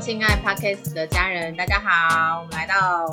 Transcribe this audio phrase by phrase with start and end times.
[0.00, 3.06] 亲爱 Podcast 的家人，大家好，我们来到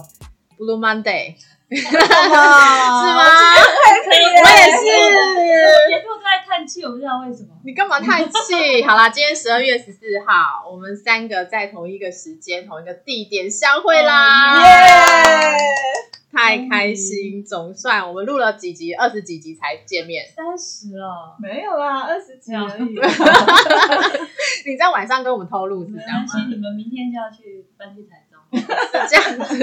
[0.57, 1.35] Blue Monday，
[1.76, 3.24] 是吗？
[4.03, 4.83] 我也是。
[5.88, 7.49] 节目都在叹气，我不知道为什么。
[7.63, 8.83] 你干嘛叹气？
[8.83, 14.62] 好啦，今天十二月十四号，我们三个在同一个时间、同一个地点相会啦！
[14.62, 14.67] 耶！
[16.34, 20.25] 太开心，总算我们录了几集，二十几集才见面。
[20.35, 22.99] 三十了，没有啦，二十几而已。
[24.69, 26.27] 你在晚上跟我们透露是没这样吗？
[26.30, 28.30] 关系，你们明天就要去搬去台中。
[28.57, 28.65] 是
[29.09, 29.55] 这样子，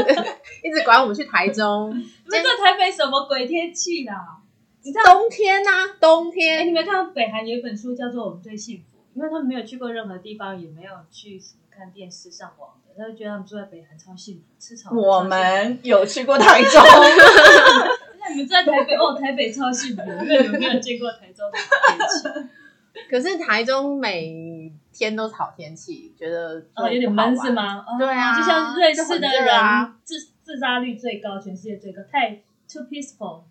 [0.63, 1.91] 一直管我们去台中。
[1.91, 1.95] 你
[2.31, 4.39] 们这台北什么鬼天气啦？
[4.83, 5.13] 你知道？
[5.13, 14.95] 冬天啊，冬哎，天你没看到北韩有一本书叫做《我们最幸福》，因为他们没有去过任何地方，也没有去什么看电视、上网的，他就觉得他们住在北韩超幸福，吃草。
[14.95, 16.81] 我们有去过台中，
[18.21, 22.51] 那你们住在台北哦，台北超幸福，因为你们没有见过台中的天气。
[23.11, 27.53] 可是台中每天都是好天气，觉得哦，有点闷是？
[27.53, 27.79] 吗？
[27.87, 32.31] 哦对啊就像瑞士的人啊自自杀率最高，全世界最高，太
[32.71, 33.43] too peaceful,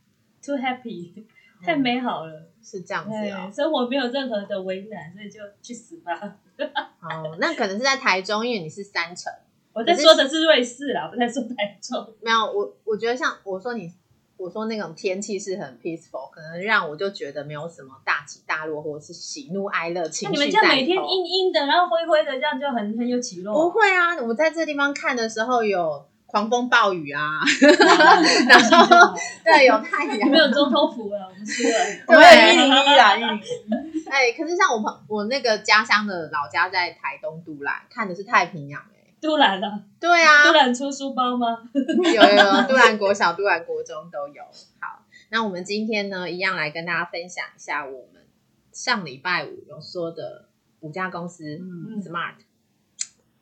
[0.43, 1.23] too happy，
[1.63, 2.49] 太美好了。
[2.61, 3.51] 是这样子啊，哦。
[3.53, 6.11] 生活没有任何的为难，所以就去死吧。
[6.99, 9.31] 哦，那可能是在台中，因为你是三城。
[9.71, 12.13] 我在说的是瑞士啦，我在说台中。
[12.21, 13.89] 没有，我我觉得像我说你，
[14.37, 23.53] 我说那种天气是很 peaceful，可能让我就觉得没有什么大起大落，或者是喜怒哀乐情那你们绪在这样每天阴阴的，然后灰灰的，这样就很很有起落。
[23.53, 27.41] 不会啊，我在这地方看的时候有狂风暴雨啊，
[28.47, 31.75] 然后 对有太阳，没有总统府了，我们输了。
[32.07, 34.09] 我们有一零一啦，一零一。
[34.09, 41.69] 哎，可是像我朋我那个家乡的老家在台东都兰，看的是太平洋哎、突然了，对啊，突然出书包吗？
[41.73, 44.43] 有有有，都兰国小、都兰国中都有。
[44.79, 48.23] 好，那我们今天呢，一样来跟大家分享一下我们
[48.71, 50.49] 上礼拜五有说的
[50.81, 52.35] 五家公司、嗯 Smart。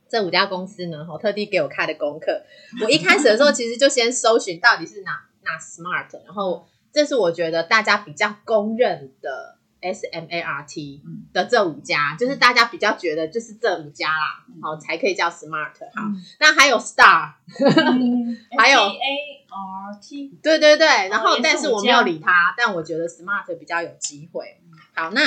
[0.08, 2.44] 这五家公司呢，我特地给我开的功课。
[2.82, 11.26] 我一开始的时候，其实就先搜寻到底是哪哪 Smart，然后这是我觉得大家比较公认的 S M A R T 嗯。
[11.34, 15.74] 的这五家，就是大家比较觉得就是这五家啦，好、才可以叫 Smart。
[15.94, 17.34] 好，那还有 Star，
[18.58, 24.60] 还有 A R T，对对对，然后但是我没有理他，但我觉得 Smart 比较有机会。
[24.94, 25.22] 好，那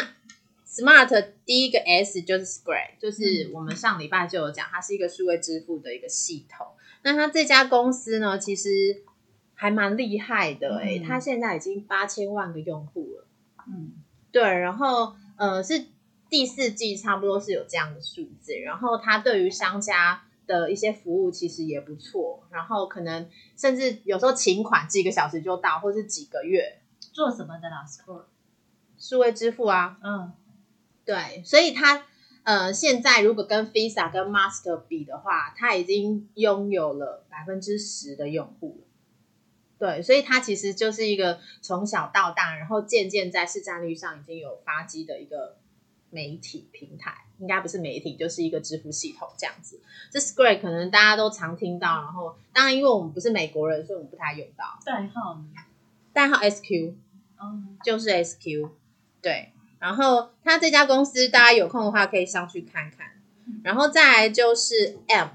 [0.66, 6.66] Smart 第一个 S 就是 Square，就是我们上礼拜就有讲，它是一个数位支付的一个系统。
[7.02, 9.02] 那它这家公司呢，其实
[9.54, 13.26] 还蛮厉害的诶、嗯它现在已经八千万个用户了。
[13.66, 13.92] 嗯，
[14.30, 15.86] 对，然后呃是
[16.28, 26.80] 第四季差不多是有这样的数字，然后它对于商家的一些服务其实也不错，然后可能甚至有时候请款几个小时就到，或是几个月，
[27.12, 28.24] 做什么的啦？Score，
[28.98, 30.32] 数位支付啊，嗯，
[31.04, 32.04] 对，所以它
[32.42, 38.87] 呃现在如果跟 Visa 跟 Master 比的话，它已经拥有了百分之十的用户了。
[39.78, 45.56] 对，所以它其实就是一个从小到大，然后渐渐在市占率上已经有发迹的一个
[46.10, 49.80] 媒体平台，应该不是媒体，就是一个支付系统这样子。
[50.10, 54.64] 这 Square 可能大家都常听到，然后当然因为我们不是美国人，所以我们不太用到。
[54.84, 55.44] 代号呢？
[56.12, 56.94] 代号 SQ，
[57.40, 58.70] 嗯，就是 SQ，
[59.22, 59.52] 对。
[59.78, 63.12] 然后它这家公司，大家有空的话可以上去看看。
[63.62, 65.28] 然后再来就是 M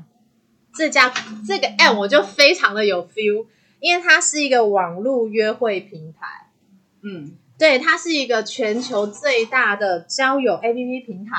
[0.73, 1.13] 这家
[1.47, 3.45] 这个 M 我就非常的有 feel，
[3.83, 6.47] 因为它是一个网络约会平台，
[7.01, 11.35] 嗯，对，它是一个全球最大的交友 APP 平台，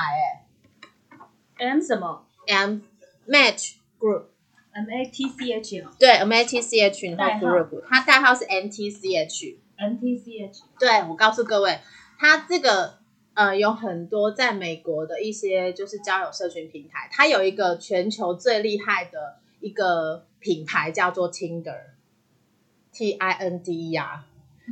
[1.55, 2.81] 哎 M 什么，M
[3.27, 9.57] Match Group，？M A T C H 哦对，M A T C H 然后 Group，它代号是 NTCH。
[9.77, 10.61] ，N T C H。
[10.77, 11.79] 对，我告诉各位，
[12.19, 12.99] 它这个
[13.33, 21.27] 呃有很多在美国的一些就是交友社群平台，它有一个全球最厉害的一个品牌叫做
[22.95, 24.23] Tinder，T I N D E R。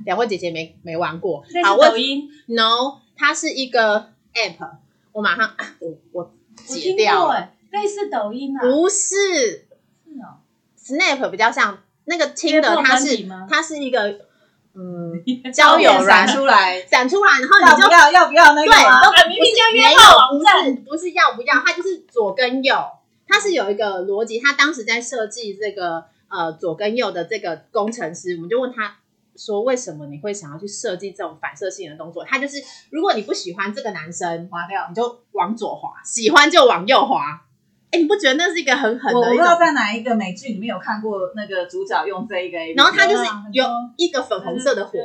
[0.05, 4.77] 两位姐姐没没玩过，好，我音，No，它是一个 App，
[5.11, 6.33] 我马上啊我我
[6.67, 8.59] 我解掉了，哎，类似抖音啊。
[8.59, 9.67] 不是是
[10.19, 10.41] 哦
[10.75, 14.19] ，Snap 比较像那个约 Tinder，炮它是它是一个
[14.73, 15.23] 嗯
[15.53, 18.27] 交友闪软出来，闪出来，然后你就要要？
[18.29, 22.75] 不要那个对，明明就约炮网站不是不是要不要，它就是左跟右，
[23.27, 24.39] 它是有一个逻辑。
[24.39, 28.97] 它当时在设计这个呃左跟右的这个工程师，我们就问他
[29.35, 32.23] 说，为什么你会想要去设计这种反射性的动作？
[32.25, 32.57] 他就是
[32.89, 34.87] 如果你不喜欢这个男生，划掉。
[34.89, 37.45] 你就往左滑；喜欢就往右滑。
[37.91, 39.33] 哎，你不觉得那是一个很狠的我不？
[39.35, 43.65] 知道在哪一个美剧里面有看过那个主角用这一个 A 然后他就是有
[43.97, 44.99] 一个粉红色的火。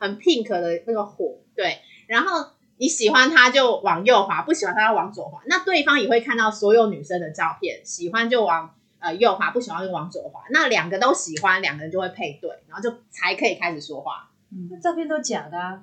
[0.00, 1.78] 很 pink 的那个火，对。
[2.06, 5.40] 然后你喜欢他就往右滑，不喜欢他就往左滑。
[5.46, 10.42] 那对方也会看到所有女生的照片，喜欢就往呃右滑，不喜欢就往左滑。
[10.50, 14.30] 那两个都喜欢，两个人就会配对，然后就才可以开始说话。
[14.70, 15.82] 那照片都假的啊。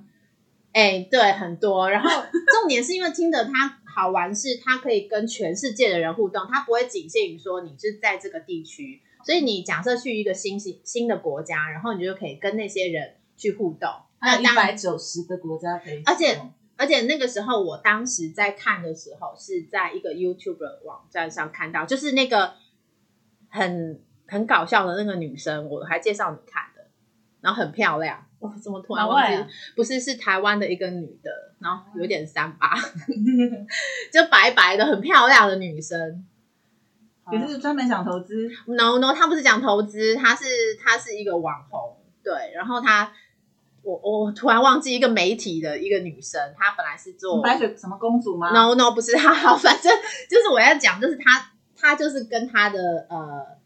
[0.73, 1.89] 哎、对，很多。
[1.89, 2.09] 然后
[2.59, 9.01] 重点是因为听的它好玩，是它可以跟全世界的人互动，它不会仅限于说你是在这个地区。
[9.23, 13.89] 所以你假设去一个新新新的国家，然后你就可以跟那些人去互动。
[14.21, 16.41] 那当然百九十个国家可以，而且
[16.77, 22.53] 而且那个时候，我当时在看的时候，是在一个 YouTube 网站上看到，就是那个
[23.55, 26.85] 很很搞笑的那个女生，我还介绍你看的，
[27.41, 28.25] 然后很漂亮。
[28.39, 29.33] 哇，怎么突然忘记？
[29.35, 32.75] 啊不是，是台湾的一个女的，然后有点三八，
[34.11, 36.25] 就白白的，很漂亮的女生。
[37.31, 40.43] 也是专门想投资，No No，她不是讲投资，她是
[40.75, 43.13] 她是一个网红，对，然后她。
[43.87, 49.91] 我我突然忘记一个媒体的一个女生，她本来是做白雪什么公主吗？No No 不是 她，反正
[50.27, 51.51] 就是我要讲，就是她，
[51.85, 53.57] 她就是跟她的呃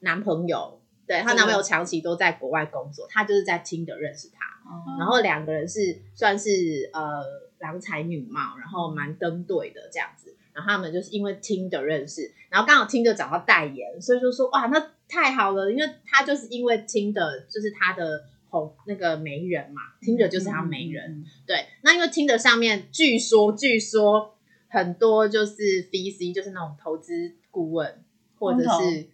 [0.00, 4.96] 男朋友，对她男朋友长期都在国外工作，她就是在听的认识他，哦。
[4.98, 7.22] 然后两个人是算是呃
[7.58, 24.34] 郎才女貌，然后蛮登对的这样子，然后他们就是因为听的认识，然后刚好听的找到代言，所以就说哇那太好了，因为他就是因为听的就是他的红那个媒人嘛，听的就是他媒人，嗯，对，那因为听的上面据说据说
[24.68, 28.02] 很多就是 VC，就是那种投资顾问
[28.40, 29.08] 或者是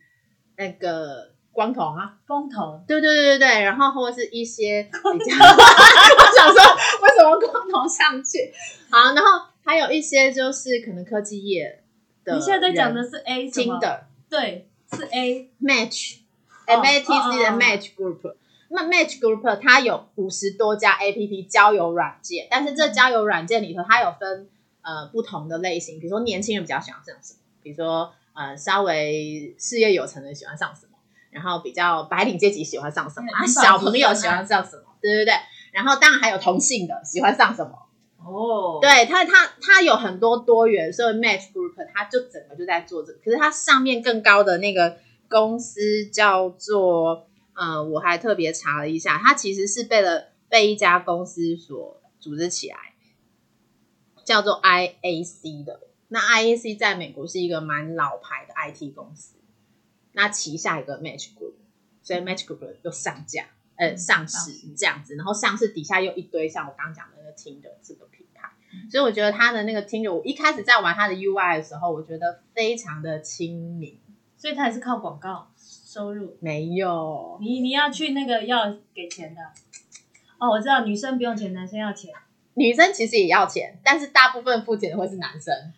[0.56, 8.50] 那个光头啊，光头对对对对对，然后或者是一些比较， 我想说为什么光头上去？
[8.90, 11.82] 好，然后还有一些就是可能科技业
[12.24, 13.78] 你现在在讲的是 A 什么？
[13.78, 15.50] 的对，是 A。
[15.60, 16.22] Match 哦
[16.66, 18.34] M A T C 的 Match Group。
[18.68, 24.46] 那 Match Group 它有五十多家 A P P 交友软件，但是这交友软件里头它有分
[24.82, 30.92] 呃不同的类型，比如说年轻人比较喜欢上什么，比如说呃稍微事业有成的喜欢上什么，
[31.30, 35.34] 然后比较白领阶级喜欢上什么，小朋友喜欢上什么，对对对，
[35.72, 37.88] 然后当然还有同性的喜欢上什么，
[38.24, 43.18] 哦，，对它，它它有很多多元，所以 Match Group 它就整个就在做这个。
[43.24, 44.98] 可是它上面更高的那个
[45.28, 52.76] 公司叫做呃，我还特别查了一下，它其实是被了被一家公司所组织起来，
[54.24, 55.80] 叫做 IAC 的。
[56.08, 59.36] 那 IAC 在美国是一个蛮老牌的 IT 公司，
[60.12, 61.54] 那旗下一个 Match Group，
[62.02, 63.46] 所以 Match Group 又上架，
[63.76, 68.50] 呃，上市这样子，然后上市底下又一堆像我刚刚讲的那个 Tinder 这个品牌，
[68.90, 73.98] 所以我觉得它的那个 Tinder，我一开始在玩它的 UI 的时候，我觉得非常的亲民，
[74.36, 76.36] 所以他也是靠广告收入。
[76.40, 79.42] 没有，你你要去那个要给钱的。
[80.38, 82.14] 哦，我知道，女生不用钱，男生要钱。
[82.54, 85.72] 女生其实也要钱，但是大部分付钱的会是男生，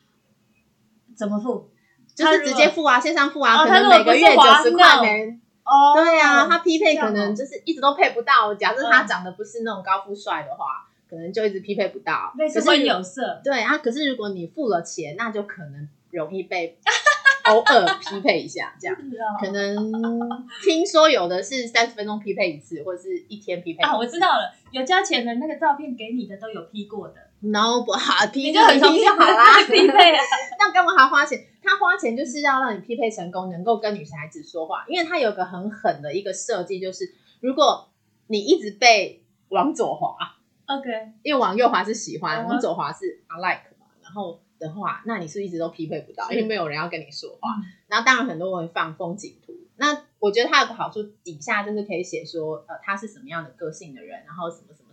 [1.20, 1.68] 怎么付？
[2.14, 5.38] 就是直接付啊，线上付啊，哦可能每个月九十块没。
[5.64, 8.54] 哦，对啊，他匹配可能就是一直都配不到。
[8.54, 12.32] 假设他嗯长得不是那种高富帅的话，可能就一直匹配不到。
[12.38, 13.40] 类似可是温有色。
[13.44, 16.78] 对啊，可是如果你付了钱，那就可能容易被
[17.50, 18.96] 偶尔匹配一下，这样。
[19.40, 19.76] 可能
[20.64, 23.82] 听说有的是三十分钟匹配一次，或者是一天匹配。
[23.82, 29.64] 啊，我知道了，有交钱的那个照片给你的都有 P 过的，No 不好，匹你就很匹就好啦。
[29.66, 30.20] 匹配啊。
[30.58, 31.46] 那干嘛还花钱？
[31.62, 37.90] 他花钱就是要让你匹配成功，能够跟女孩子说话，因为他有个很狠的一个设计，就是如果
[38.26, 40.16] 你一直被往左滑
[40.66, 40.88] ，OK，
[41.22, 47.50] 因为往右滑是喜欢，往左滑是 I like 嘛，然后的话，那你是一直都匹配不到，因为没有人要跟你说话。
[47.56, 54.89] 嗯然后当然很多人会放风景图，那我觉得它有个好处，底下就是可以写说，呃，他是什么样的个性的人，然后什么什么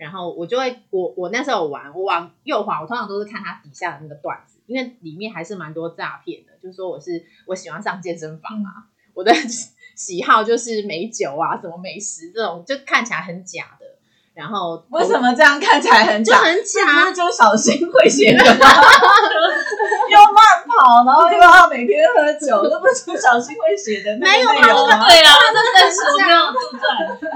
[0.00, 9.30] 然后我就会，我我那时候有玩，我往右滑，我通常都是看它底下的那个段子，因为里面还是蛮多诈骗的，就是说我是我喜欢上健身房啊，我的
[9.94, 13.84] 喜好就是美酒啊，什么美食这种，就看起来很假的，
[14.32, 16.32] 然后为什么这样看起来很就？
[16.34, 17.12] 很假？
[17.12, 18.66] 就小心会 写的吗？
[20.10, 25.06] 又慢跑，然后又要每天喝酒，这不是朱小心会写的那没有个内容吗？
[25.08, 26.82] 对啦，他 真实，我没有杜撰。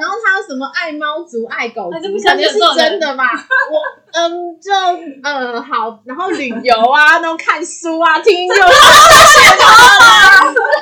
[0.01, 3.25] 然后他有什么爱猫族、爱狗族，那就不可能是真的吧？
[3.71, 3.83] 我
[4.13, 4.73] 嗯，就
[5.23, 8.55] 嗯好，然后旅游啊，然后看书啊，听音乐，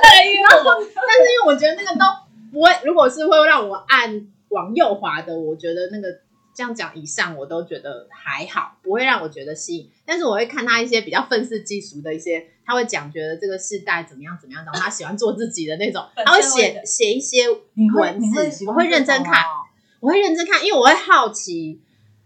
[0.03, 2.05] 对，因为我但是因为我觉得那个都
[2.53, 6.09] 不会，如果是会让我按往右滑的，我觉得那个
[6.55, 9.91] 这样讲以上我都觉得还好，不会让我觉得吸引。
[10.05, 19.43] 但是我会看他一些比较愤世嫉俗的一些，他会讲觉得这个世代怎么样怎么样，然后他喜欢做自己的那种，他会写写一些文字，我会认真看。
[19.43, 19.63] 哦
[20.03, 21.81] 我会认真看，因为我会好奇。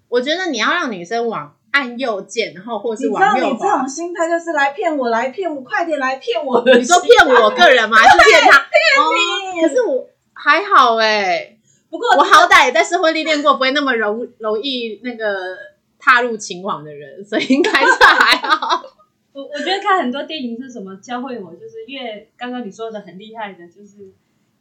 [0.09, 3.87] 我觉得你要让女生往按右键，然后或是你知道往右滑你这种。
[3.87, 6.75] 心态就是来骗我，来骗我，快点来骗我的。
[6.79, 7.99] 你说骗我个人吗？
[7.99, 8.59] 还是骗他？
[8.59, 9.13] 哦，
[9.61, 11.56] 可是我还好哎、
[11.89, 15.57] 不过我好歹也在社会历练过，不会那么容容易那个
[15.99, 18.83] 踏入情网的人，所以应该是还好。
[19.33, 24.13] 我我觉得看很多电影是什么教会我，就是越刚刚你说的很厉害的，就是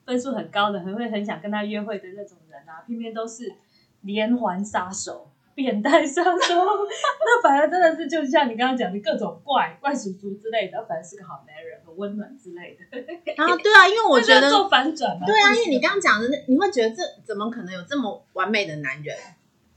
[0.05, 3.53] 分数很高的，很会很想跟他约会的那种人啊，偏偏都是
[4.01, 6.29] 连环杀手、变态 杀手。
[6.29, 13.33] 那反而真的是就像你刚刚讲的各种怪怪叔叔之类的，反而是个好男人，很温暖之类的。
[13.35, 15.25] 然后对啊，因为我觉得 做反转嘛。
[15.25, 19.17] 对啊，因为你刚刚讲的，那你会觉得这怎么可能有这么完美的男人？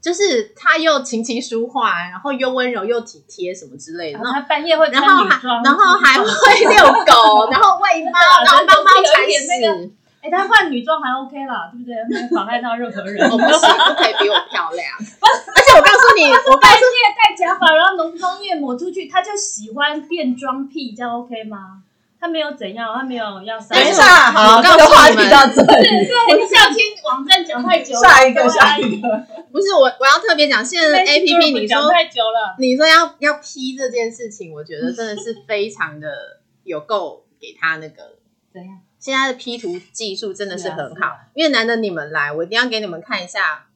[0.01, 6.25] 就是他又琴棋书画，然后又温柔又体贴什么之类的，然后他半夜会穿然后还然后还会
[6.73, 8.11] 遛狗，然后喂猫，
[8.45, 9.91] 然后帮猫铲屎。
[10.21, 11.95] 哎，他换女装还 OK 啦，对不对？
[12.09, 13.23] 没有妨碍到任何人。
[13.31, 14.87] 我不行，不可以比我漂亮。
[14.99, 21.83] 而且我告诉你，我告半诉夜戴假发，然后浓妆艳抹出去，他就喜欢变装癖，这样 OK 吗？
[22.19, 23.57] 他没有怎样，他没有要。
[23.57, 28.01] 等一下，好，我告诉这个话你们题到这里，对对，你相亲网站讲太久了。
[28.01, 29.07] 下一个，下一个。
[29.53, 38.17] 不是我，我要特别讲，现在的 A P P，你讲说太久了，你说要要 P 这件事情，我觉得真的是非常的有够给他那个。
[38.51, 38.79] 怎样？
[38.99, 43.67] 现在的 P 图技术真的是很好，是啊是啊因为难得你们来，我一定要给你们看一下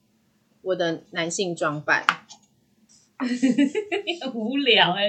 [0.62, 2.04] 我的男性装扮。
[3.16, 3.28] 很
[4.34, 5.08] 无聊哎、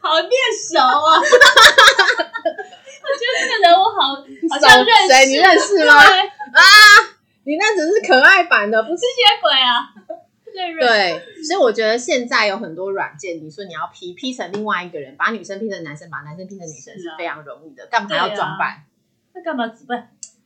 [0.00, 0.30] 好面
[0.72, 1.18] 熟啊！
[1.18, 1.22] 我
[3.18, 6.62] 觉得这个人我好好像认识，谁你认识吗啊
[7.44, 8.96] 你那只是可爱版的，不是？
[8.96, 9.92] 吸血鬼啊！
[10.80, 18.84] 对所以我觉得现在有很多软件，你说你要 P P 成另外一个人，把女生 P 成男生，把男生 P 成女生是非常容易的，干嘛要装扮？
[19.34, 19.66] 那干嘛？
[19.68, 19.84] 不是，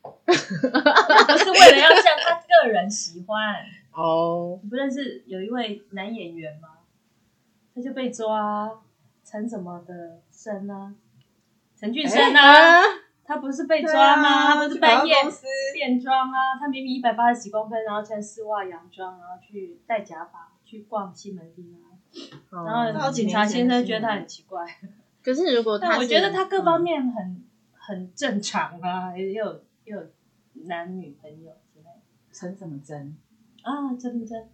[0.33, 3.55] 不是为了要像他个人喜欢。
[3.93, 6.69] 哦，你不认识有一位男演员吗？
[7.75, 8.71] 他就被抓，
[9.25, 10.95] 陈什么的生啊，
[11.79, 12.83] 陈俊生啊，啊，
[13.25, 14.55] 他不是被抓吗？
[14.55, 15.15] 他不是半夜
[15.73, 16.59] 变装啊？
[16.59, 21.65] 他明明一百八十几公分，然后穿丝袜洋装，然后去戴假发去逛西门町
[22.51, 24.67] 啊，然后警察先生觉得他很奇怪，
[25.23, 30.03] 可是如果他我觉得他各方嗯面很很正常啊，也有也有
[30.67, 32.01] 男女朋友之类的
[32.33, 33.17] 陈什么真？
[33.63, 34.49] 啊，真不真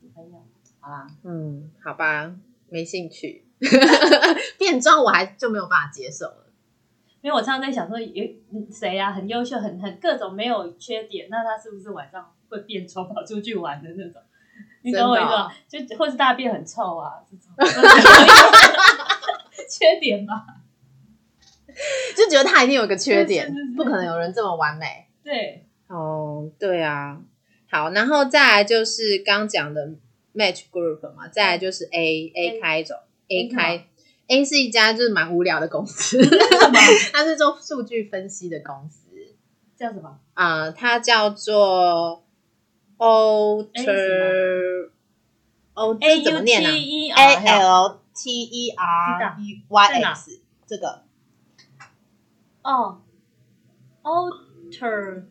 [0.00, 0.38] 女朋友？
[0.80, 2.34] 好啦，嗯，好吧，
[2.68, 3.46] 没兴趣。
[4.58, 6.51] 变装我还就没有办法接受了。
[7.22, 14.20] 因为我常常在想说，有嗯谁啊，很优秀，很很各种没有缺点，那他是不是晚上会变丑跑出去玩的那种？
[14.82, 15.50] 你懂我意思吗？
[15.68, 17.46] 就或是大便很臭啊，这种
[19.70, 20.44] 缺点吧？
[22.16, 25.06] 就觉得他一定有个缺点是是是，不可能有人这么完美。
[25.22, 27.20] 对，哦，对啊，
[27.70, 29.94] 好，然后再来就是刚讲的
[30.34, 32.94] Match Group 嘛，再来就是 A A 开头
[33.28, 33.86] A 开
[34.28, 36.18] A 是一家就是蛮无聊的公司
[37.12, 39.08] 它是做数据分析的公司，
[39.76, 40.18] 叫什么？
[40.34, 42.24] 啊、它叫做
[42.98, 44.90] Alter
[45.74, 49.36] O 这 A 怎么念呢 T E？A L T E R
[49.68, 51.02] Y 在哪 X 这个。
[52.62, 53.00] 哦
[54.02, 55.24] ，Alter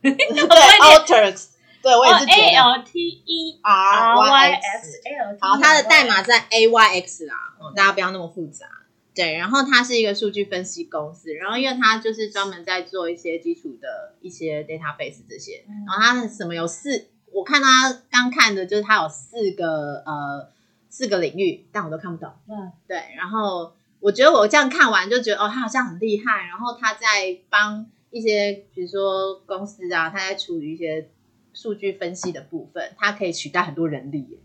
[0.00, 1.48] 对 Alter，
[1.84, 5.00] 对我也是觉 A 得 L T E R Y X X。
[5.04, 5.36] L。
[5.38, 8.66] 好，它的代码在 A Y X 啦，哦，大家不要那么复杂。
[9.14, 20.48] 对，然后它是一个数据分析公司，然后因为它就是专门在做一些基础的一些 database 这些，嗯然后它什么有四，我看它刚看的就是它有四个呃
[20.88, 22.32] 四个领域，但我都看不懂。
[22.48, 31.08] 嗯对，然后我觉得我这样看完就觉得哦，他好像很厉害，然后他在帮一些比如说公司啊，他在处理一些
[31.54, 34.38] 数据分析的部分，他可以取代很多人力。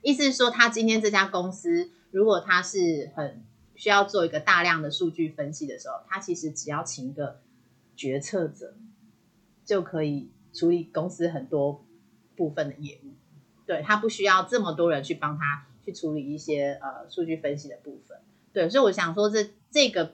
[0.00, 3.44] 意思是说，他今天这家公司如果他是很
[3.74, 7.40] 需要做一个大量的数据分析的时候，他其实只要请一个
[7.94, 8.74] 决策者，
[9.64, 11.84] 就可以处理公司很多
[12.36, 13.08] 部分的业务。
[13.66, 18.18] 对他不需要这么多人去帮他去处理一些呃数据分析的部分。
[18.52, 20.12] 对，所以我想说这这个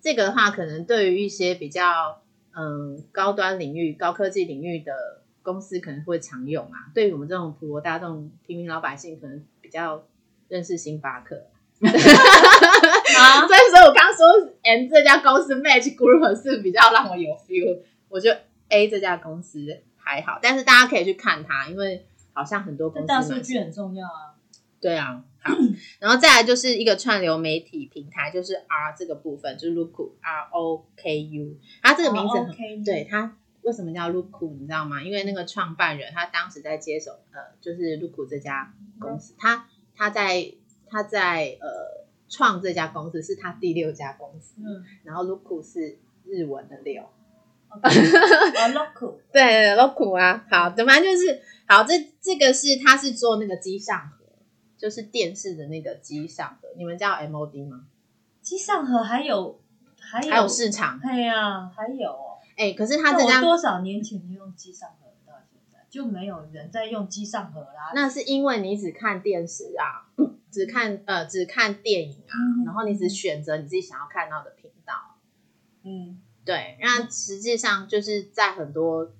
[0.00, 6.92] 这个的话，可能对于一些比较嗯高端领域、高科技领域的公司可能会常用啊。
[6.94, 10.04] 对于我们这种普罗大众平民老百姓，可能比较
[10.48, 11.46] 认识星巴克。
[11.80, 11.86] 啊，
[13.46, 14.26] 所以，所以我刚刚说
[14.62, 17.78] ，M 这家公司 Match Group 是比较让我有 feel。
[18.08, 19.64] 我觉得 A 这家公司
[19.96, 24.34] 还好，但是大家可以去看它，因为好像很多公司大数据很重要啊。
[24.80, 25.54] 对啊，好，
[25.98, 35.02] 然后再来就是一个串流媒体平台，就是 R 这个部分，就是 Roku R O K U，它这个名字很、对它为什么叫 Luku，你知道吗？
[35.02, 40.52] 因为那个创办人他当时在接手呃，就是 Luku 这家公司，他他在
[40.86, 47.02] 他在呃创这家公司是他第六家公司，嗯，然后 Luku 是日文的六，
[47.68, 54.24] 哦，local， 对 Luku 啊，好，反正就是好，这这个是他是做那个机上盒，
[54.76, 57.86] 就是电视的那个机上盒，你们叫 MOD 吗？
[58.40, 59.60] 机上盒还有
[60.00, 62.16] 还有还有市场，对呀，还有
[62.58, 62.64] 哦。
[62.64, 67.92] 哎、可是他这家我多少年前就用机上盒到现在就没有人在用机上盒啦。
[67.94, 70.10] 那是因为你只看电视啊，
[70.50, 74.94] 只看呃只看电影啊，嗯然后你只选择你自己想要看到的频道。
[75.84, 79.12] 嗯，对，那实际上就是在很多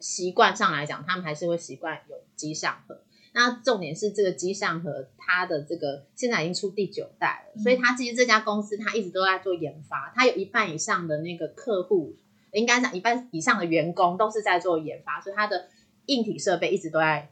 [0.00, 3.00] 习惯上来讲，他们还是会习惯有机上盒。
[3.32, 12.16] 那重点是这个机上盒，它的这个现在已经出第九代了，嗯所以它其实这家公司它一直都在做研发，它有一半以上的那个客户，
[12.52, 15.68] 应该讲一半以上的员工都是在做研发，所以它的
[16.06, 17.30] 硬体设备一直都在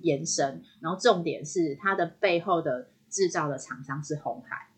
[0.00, 0.62] 延伸。
[0.80, 4.68] 然后重点是它的背后的制造的厂商是红海。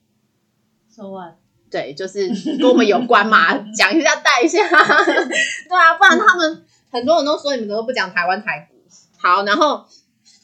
[0.89, 1.35] so what？
[1.71, 2.29] 对，就是
[2.59, 4.63] 跟我们有关嘛， 讲一下带一下。
[4.69, 8.77] 对啊，不然他们很多人都说你们怎么不讲台湾台股？
[9.19, 9.85] 好，然后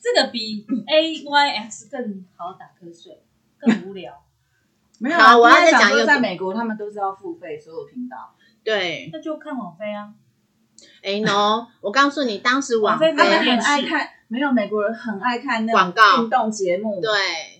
[0.02, 3.22] 这个比 A Y X 更好打瞌睡，
[3.58, 4.12] 更无聊。
[4.98, 8.34] 没有啊，好我要再讲一个在美国他们都是要付费所有频道，
[8.64, 10.14] 对，那就看网飞啊。
[11.02, 17.10] 哎 no，我告诉你，当时网网飞他们很爱看，没有美国人很爱看那种广告运动节目，，对，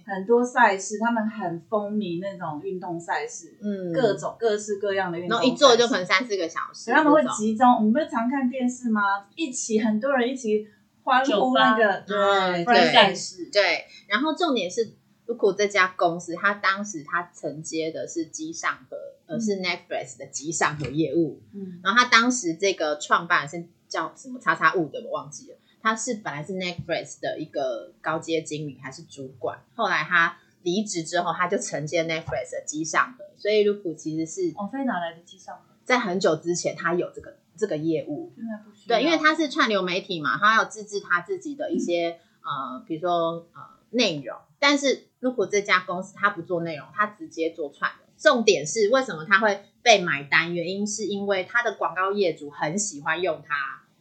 [0.05, 9.03] 很多赛事，他们很风靡那种运动赛事，嗯，各，种各式各样的运动，然后一坐就可能三四个小时，他们会集中，我们不是常看电视吗？
[9.37, 10.67] 一起很多人一起
[11.05, 14.95] 欢呼那个对赛事，对，然后重点是
[15.27, 21.41] l u 这家公司，它当时它承接的是机上盒，而是 Netflix 的机上盒业务。
[21.53, 25.57] 嗯，然后他当时这个创办是叫什么叉叉物的，我忘记了。
[25.81, 33.25] 他是本来是 Netflix 的一个高阶经理还是主管，后来他离职之后，他就承接 Netflix 的机上盒。
[33.37, 35.63] 所以 l u 其实是网飞哪来的机上盒？
[35.85, 38.33] 在很久之前，他有这个这个业务。
[38.37, 44.37] 现在不需要对，因为他是串流媒体嘛，他要自制他自己的一些、呃，比如说呃内容。
[44.61, 48.07] 但是如果这家公司它不做内容，它直接做串流。
[48.19, 50.53] 重点是为什么它会被买单？
[50.53, 53.55] 原因是因为它的广告业主很喜欢用它。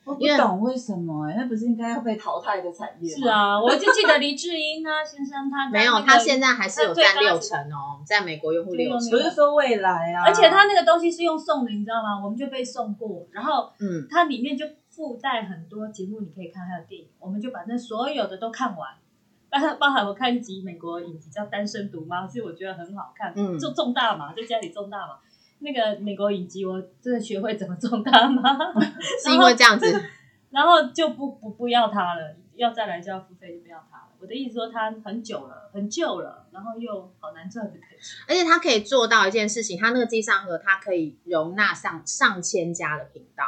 [0.03, 3.21] 我不懂为什么、欸，那不是应该要被淘汰的产业吗？
[3.21, 9.29] 是，啊，我就记得黎智英啊先生他在没有，他现在还是有占六成哦，在美国用户六最成不。
[9.29, 12.19] 是说未来啊，而且他那个东西是用送的，你知道吗？
[12.23, 18.89] 我们就被送过，然后嗯，它里面就附带很多节目，你可以看，还有电影，我们就把那所有的都看完。
[19.51, 25.19] 包含 包含我看一集美国影集叫《单身毒妈》，其实我觉得很好看，嗯就种大嘛，在家里种大嘛。
[25.59, 28.57] 那个美国影集，我真的学会怎么种大麻，
[29.23, 30.03] 是因为这样子。
[30.49, 34.03] 然后就不不不要它了，要再来就要付费，就不要它了。
[34.19, 37.71] 我的意思说，它很久了，很旧了，然后又好难赚。
[38.27, 43.45] 而且它可以做到一件事情，它那个机上盒它可以容纳上上千家的频道。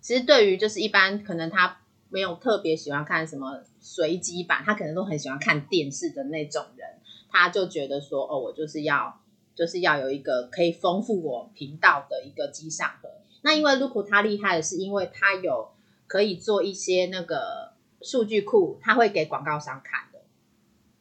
[0.00, 1.78] 其实对于就是一般可能他
[2.10, 6.86] 没有特别喜欢看什么随机版，他可能都很喜欢看电视的那种人，
[7.30, 9.20] 他就觉得说哦，我就是要
[9.54, 13.08] 就是要有一个可以丰富我频道的一个机上盒。
[13.42, 15.70] 那因为 Luku 他厉害的是，因为他有
[16.06, 20.20] 可以做一些那个数据库，他会给广告商看的。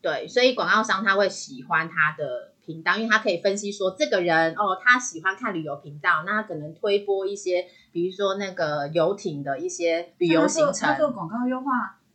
[0.02, 10.90] 对，所以广告商他会喜欢他的频道，因为他可以分析说这个人哦，他喜欢看旅游频道，那他可能推播一些，比如说那个游艇的一些旅游行程。
[10.90, 10.94] 他。
[10.94, 11.66] 做广告优化，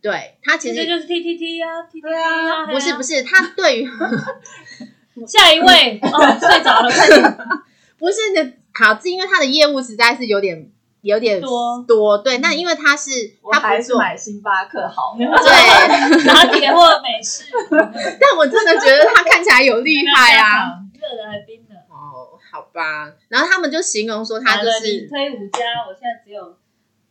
[0.01, 2.63] 对他其实就是 T T T 啊，T T T 对啊。
[2.63, 3.89] 啊，不是不是，他对于
[5.27, 5.99] 下一位。
[6.01, 7.37] 哦，睡着了，快点。
[7.97, 10.69] 不是的，好，是因为他的业务实在是有点
[11.01, 11.83] 有点多。
[11.87, 13.11] 多，对，那因为他是
[13.51, 15.15] 他还是买星巴克好。
[15.17, 15.25] 对，
[16.25, 21.64] 拿铁或美式，但我真的觉得他看起来有厉害啊。，热的还冰
[22.49, 26.57] 好吧，然后他们就形容说他就是推五家，我现在只有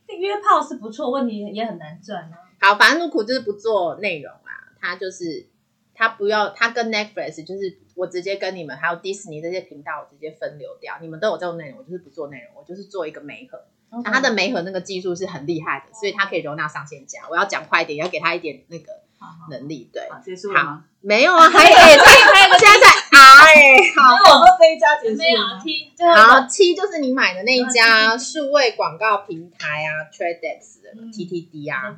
[0.07, 2.37] 约炮是不错，问题也很难赚啊。
[2.59, 5.47] 好，反正路苦就是不做内容啊，他就是
[5.93, 13.65] 他不要，他跟 Netflix 就是我直接跟你们还有迪士尼这些频道我直接分流掉，你们都有这种内容，我就是不做内容，我就是做一个媒合。
[14.03, 17.21] 那他的媒合那个技术是很厉害的，所以他可以容纳上千家。
[17.29, 19.03] 我要讲快一点，要给他一点那个
[19.49, 19.89] 能力。
[19.93, 20.83] 对，好，结束了吗？
[21.01, 24.17] 没有啊， 还有哎，还有个现在在 R 哎，好。
[24.23, 31.97] 那我说这一家结束没有了？T，最后一好，个七就是你买的那一啊家数位广告平台啊，Tradex 的嗯 TTD 啊。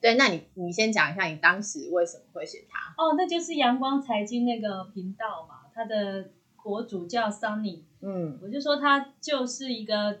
[0.00, 2.94] 对，那你你先讲一下你当时为什么会选它？
[3.02, 10.20] 哦，那就是阳光财经那个频道嘛，它的国主叫 Sunny，嗯我就说他就是一个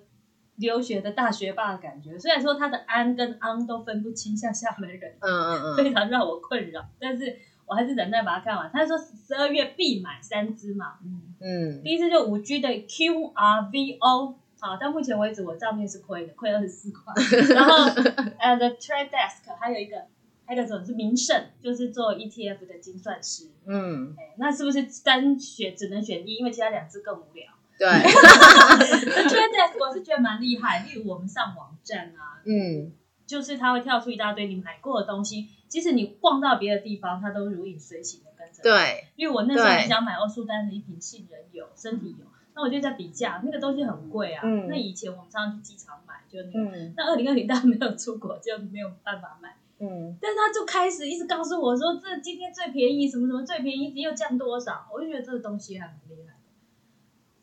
[0.58, 2.18] 留学的大学霸的感觉。
[2.18, 8.70] 虽然说他的安跟昂都分不清，像厦门人，嗯嗯嗯，非常让我困扰，但是我还是忍耐把它看完。
[8.72, 17.14] 他说十二月必买三支嘛，嗯，嗯，第一支就五 G 的 QRVO，好，到目前为止我账面是亏的，亏二十四块。
[17.54, 17.74] 然后
[18.40, 20.06] 呃，The Trade Desk 还有一个，
[20.44, 23.48] 还有一个什么是名胜，就是做 ETF 的精算师。
[23.66, 26.34] 嗯，哎，那是不是单选只能选一？
[26.36, 27.52] 因为其他两只更无聊。
[27.78, 32.92] 对，The Trade Desk 我是觉得蛮厉害，例如我们上网站啊，嗯，
[33.26, 44.42] 就是它会跳出一大堆你买过的东西，即使你逛到别的地方，它都如影随形的跟着。，对，因为我那时候对很想买欧舒丹的一瓶杏仁油、身体油，那我就在比价，那个东西很贵啊。
[44.44, 46.76] 嗯那以前我们常常去机场买，就那个。
[46.76, 49.54] 嗯那二零二零大家没有出国，就没有办法买。
[49.78, 56.37] 嗯，但是他就开始一直告诉我说，这今天最便宜，什么什么最便宜，又降多少，我就觉得这个东西还蛮厉害的。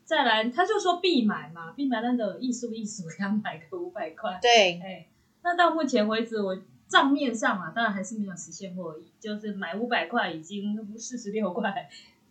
[0.06, 4.38] 再来，他就说必买嘛，必买那个艺术艺术给他买个五百块。
[4.40, 5.08] 对，哎，
[5.42, 11.88] 那到目前为止，我账面上啊，当然还是没有实现获益，就是买五百块已经四十六块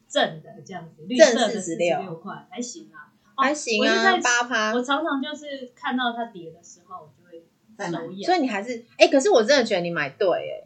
[0.08, 4.82] 正的这样子，绿色的四十46六块，还行啊，哦还行啊，在八趴我。
[4.82, 7.44] 常常就是看到它跌的时候，我就会
[7.78, 8.24] 再买手痒。
[8.24, 10.65] 所以你还是哎、可是我真的觉得你买对哎、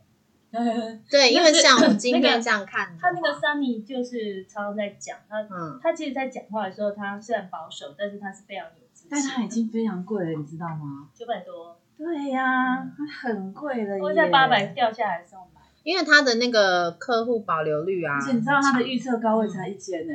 [1.09, 9.47] 对，因为像我 今天这样看他那个 Sunny 就是常常在讲，他嗯，他其实，在讲话的时候，他虽然保守，但是他是非常有自信但他已。
[9.47, 11.07] 经非常贵了，你知道吗？
[11.13, 14.01] 九百多，对呀、它很贵了耶。
[14.01, 20.13] 我在八百掉下来的时候买，因为他的那个客户保留率啊，而且你知道他的预测高位才一千呢，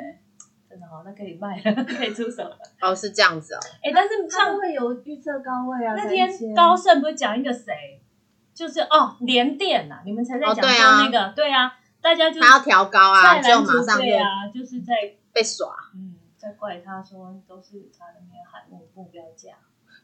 [0.68, 2.58] 真的好，那可以卖了， 可以出手了。
[2.80, 5.94] 哦是这样子哦，哎，但是像它会有预测高位啊。
[5.94, 8.00] 那天高盛不是讲一个谁，
[8.54, 14.94] 就是哦连电呐，你们才在讲哦对啊说那个，对啊，大家就是它要调高啊，就马上就对啊，就是在
[15.32, 15.74] 被耍。
[15.94, 19.54] 嗯在怪他说都是他的那个喊目目标价，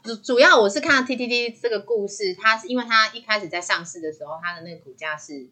[0.03, 5.51] 主主要我是看到 TTT 这个故事，它是因为它一开始在上市的时候，它的那个股价是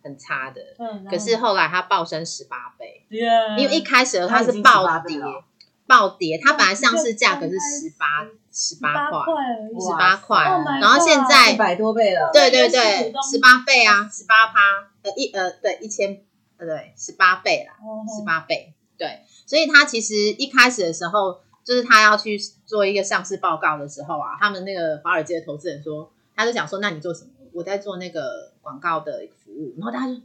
[0.00, 5.42] 很差的，嗯，可是后来它暴升十八倍，对啊，因为一开始的它是暴跌了，
[5.88, 9.34] 暴跌，它本来上市价格是十八十八八块，
[9.80, 12.30] 十八块，Oh 然后现在一百多倍了。
[12.32, 14.58] 对对对十八倍啊，十八趴，
[15.02, 16.20] 呃一呃对一千
[16.58, 27.30] 呃对十八倍啦，哦十八倍，对，所以他其实一开始的时候，就是他要去做一个上市报告的时候啊，他们那个华尔街的投资人说，他就想说，那你做什么？
[27.54, 30.20] 我在做那个广告的服务，然后大家就。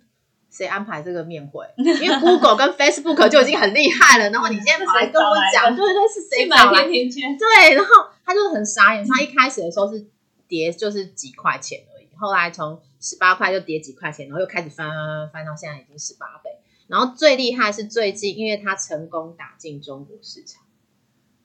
[0.53, 1.65] 谁安排这个面会？
[1.77, 7.89] 因为 Google 跟 Facebook 就已经很厉害了，然后你现在跑来跟我讲， 对对对，是谁去找来买甜甜圈，对，然后
[8.23, 10.05] 他就很傻眼，他一开始的时候是
[10.47, 16.51] 跌就是几块钱而已，后来从十八块就跌几块钱，然后又开始翻翻翻翻到现在已经十八倍。
[16.87, 20.61] 然后最厉害是最近，因为他成功打进中国市场，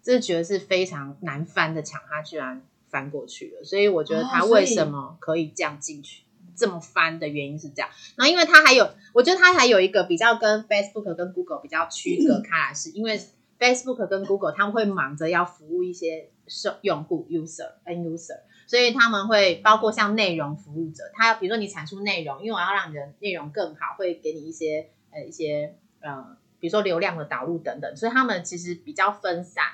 [0.03, 3.65] 这觉得是非常难翻的墙，他居然翻过去了。
[3.65, 6.23] 所以我觉得他为什么可以这样进去，
[6.59, 7.89] 这么翻的原因是这样。
[8.17, 13.21] 然后因为它还有，我觉得它还有一个比较跟 Facebook 跟 Google 比较区隔开来，是因为
[13.59, 29.65] Facebook 跟 Google 他们会忙着要服务一些受用户 user end user，所以他们会包括像内容服务者，他要比如说你产出内容，因为我要让你的内容更好，会给你一些呃一些呃，比如说流量的导入等等，所以他们其实比较分散，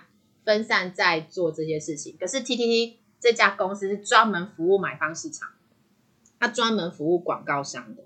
[0.44, 2.16] 分散在做这些事情。
[2.18, 5.51] 可是 TTT 这家公司是专门服务买方市场，
[6.45, 8.03] 他专门服务广告商的，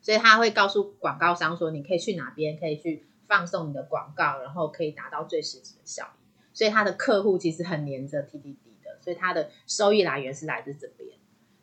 [0.00, 6.24] 所以他会告诉广告商说，你可以去哪边，可以去放送你的广告，然后可以达到最实质的效益。
[6.54, 11.10] 所以他的客户其实很黏着 TDD 的，所以他的收益来源是来自这边。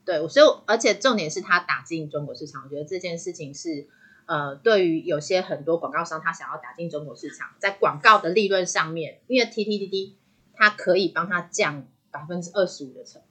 [0.06, 3.88] 对，所以而且重点是他打进中国市场，我觉得这件事情是
[4.28, 10.14] 呃，对于有些很多广告商他想要打进中国市场，在广告的利润上面，因为 TTT
[10.54, 13.22] 它可以帮他降百分之二十五的成，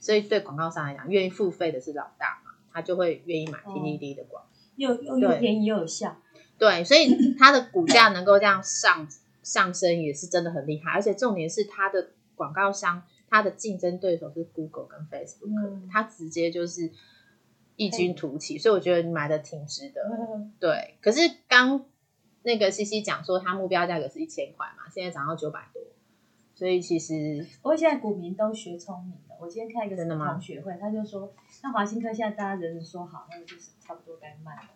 [0.00, 4.50] 所以对广告商来讲，愿意付费的是老大嘛，他就会愿意买 TDD 的广告。
[4.76, 6.16] 又又又便宜又有效，
[6.56, 9.06] 对，所以它的股价能够这样上
[9.42, 10.90] 上升，也是真的很厉害。
[10.92, 16.90] 而且重点是它的广告商，它的竞争对手是 Google 跟 Facebook，、嗯它直接就是
[17.76, 20.00] 异军突起，所以我觉得你买的挺值得。
[20.58, 21.84] 对，可是刚
[22.42, 25.82] 那个西西讲说，它目标价格是一千块嘛，现在涨到九百多，
[26.54, 29.29] 所以其实不过现在股民都学聪明了。
[29.40, 34.68] 我今天看一个同学会，他就说，那华新科现在大家人人说好，那就是差不多该卖了。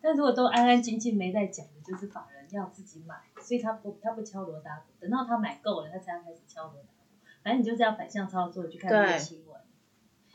[0.00, 7.16] 但如果都安安静静没在讲的，就是法人要自己买，所以他不他不敲锣打鼓，等到他买够了，他才要开始敲锣打鼓。
[7.42, 9.60] 反正你就是要反向操作，去看这个新闻。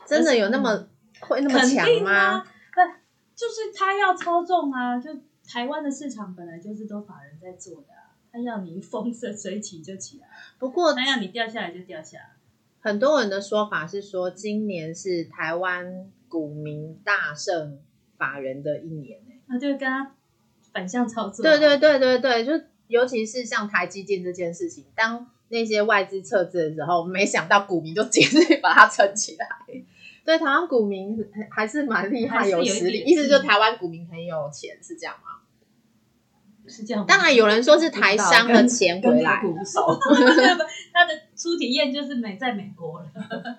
[0.06, 0.88] 真的有那么
[1.20, 2.80] 会那么肯强吗？，不
[3.34, 4.98] 就是他要操纵啊？
[4.98, 5.10] 就
[5.46, 12.30] 台湾的市场本来就是都法人在做的、啊，他要你风生水起就起来，不过他要你掉下来就掉下来。
[12.80, 17.78] 很多人的说法是说，今年是台湾股民大胜
[18.16, 20.14] 法人的一年、欸、那就跟他
[20.72, 21.42] 反向操作。
[21.42, 22.52] 对对对对对，就
[22.86, 29.46] 尤其是像台积电这件事情，当那些外资撤资的时候，没想到股民就直接把它撑起来。
[30.24, 31.18] 对，台湾股民
[31.50, 33.00] 还是蛮厉害，有实力。
[33.00, 35.40] 意思就是台湾股民很有钱，是这样吗？
[36.66, 37.06] 是这样吗。
[37.08, 39.40] 当然有人说是台商的钱回来，
[40.92, 43.10] 他的初体验就是美在美国了，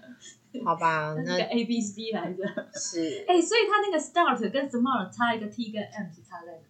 [0.65, 1.13] 好吧？
[1.25, 2.43] 那个 A B C 来着。
[2.73, 6.63] 是哎、所以他那个 start 跟 smart 差一个 T 跟 M 是差在哪里？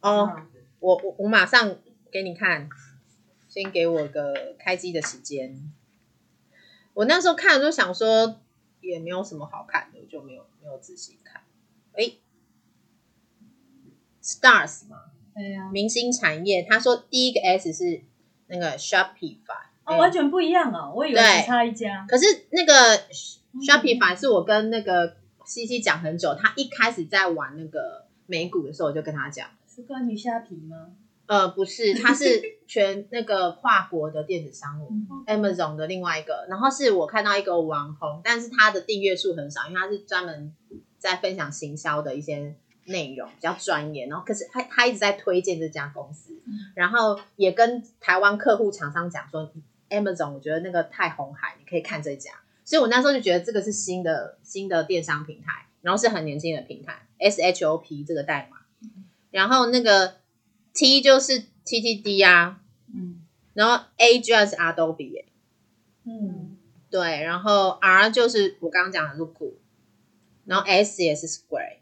[0.00, 0.46] 哦。
[0.78, 1.78] 我我我马上
[2.12, 2.68] 给你看，
[3.48, 5.72] 先给我个开机的时间。
[6.92, 8.40] 我那时候看就想说，
[8.82, 11.42] 也没有什么好看的，我就没有没有仔细看。
[11.94, 12.18] 诶
[14.22, 18.02] Stars 嘛，对呀、明星产业，他说第一个 S 是
[18.48, 22.06] 那个 Shopify，哦，完全不一样哦，我以为对只差一家。
[22.08, 22.98] 可是那个
[23.66, 29.48] Shopify 是我跟那个西西讲很久，他一开始在玩那个美股的时候，我就跟他讲。
[29.66, 30.92] 是关于虾皮吗？
[31.26, 40.54] 呃，不是，它是全那个跨国的电子商务、嗯 Amazon 的另外一个，然后是我看到一个网红，但是他的订阅数很少，因为他是专门
[40.98, 42.54] 在分享行销的一些
[42.86, 44.06] 内容，比较专业。
[44.06, 46.40] 然后可是他他一直在推荐这家公司，
[46.74, 49.52] 然后也跟台湾客户厂商讲说
[49.90, 52.32] ，Amazon 我觉得那个太红海，你可以看这家。
[52.64, 58.56] 所以我那时候就觉得这个是新的新的电商平台，然后是很年轻的平台，SHOP 这个代码，
[59.30, 60.16] 然后那个
[60.74, 62.60] T 就是 TTD 啊，
[62.92, 63.22] 嗯
[63.54, 65.26] 然后 A 居然是 Adobe，、耶
[66.04, 66.56] 嗯，
[66.90, 69.54] 对，然后 R 就是我刚刚讲的 Look，
[70.44, 71.76] 然后 S 也是 Square，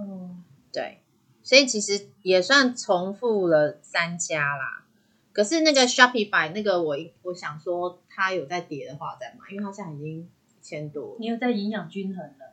[0.00, 0.30] 哦，
[0.72, 1.02] 对，
[1.42, 4.84] 所以其实也算重复了三家啦。
[5.32, 10.26] 可是那个 Shopify 那个我我想说它有在跌的话我再买，因为它现在已经一
[10.62, 11.16] 千多。
[11.20, 12.52] 你有在营养均衡了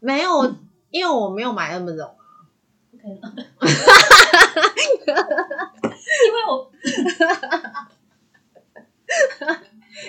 [0.00, 0.54] 没有，
[0.90, 2.16] 因为我没有买 Amazon 啊。
[2.94, 3.34] ，OK 了。
[6.26, 6.70] 因为我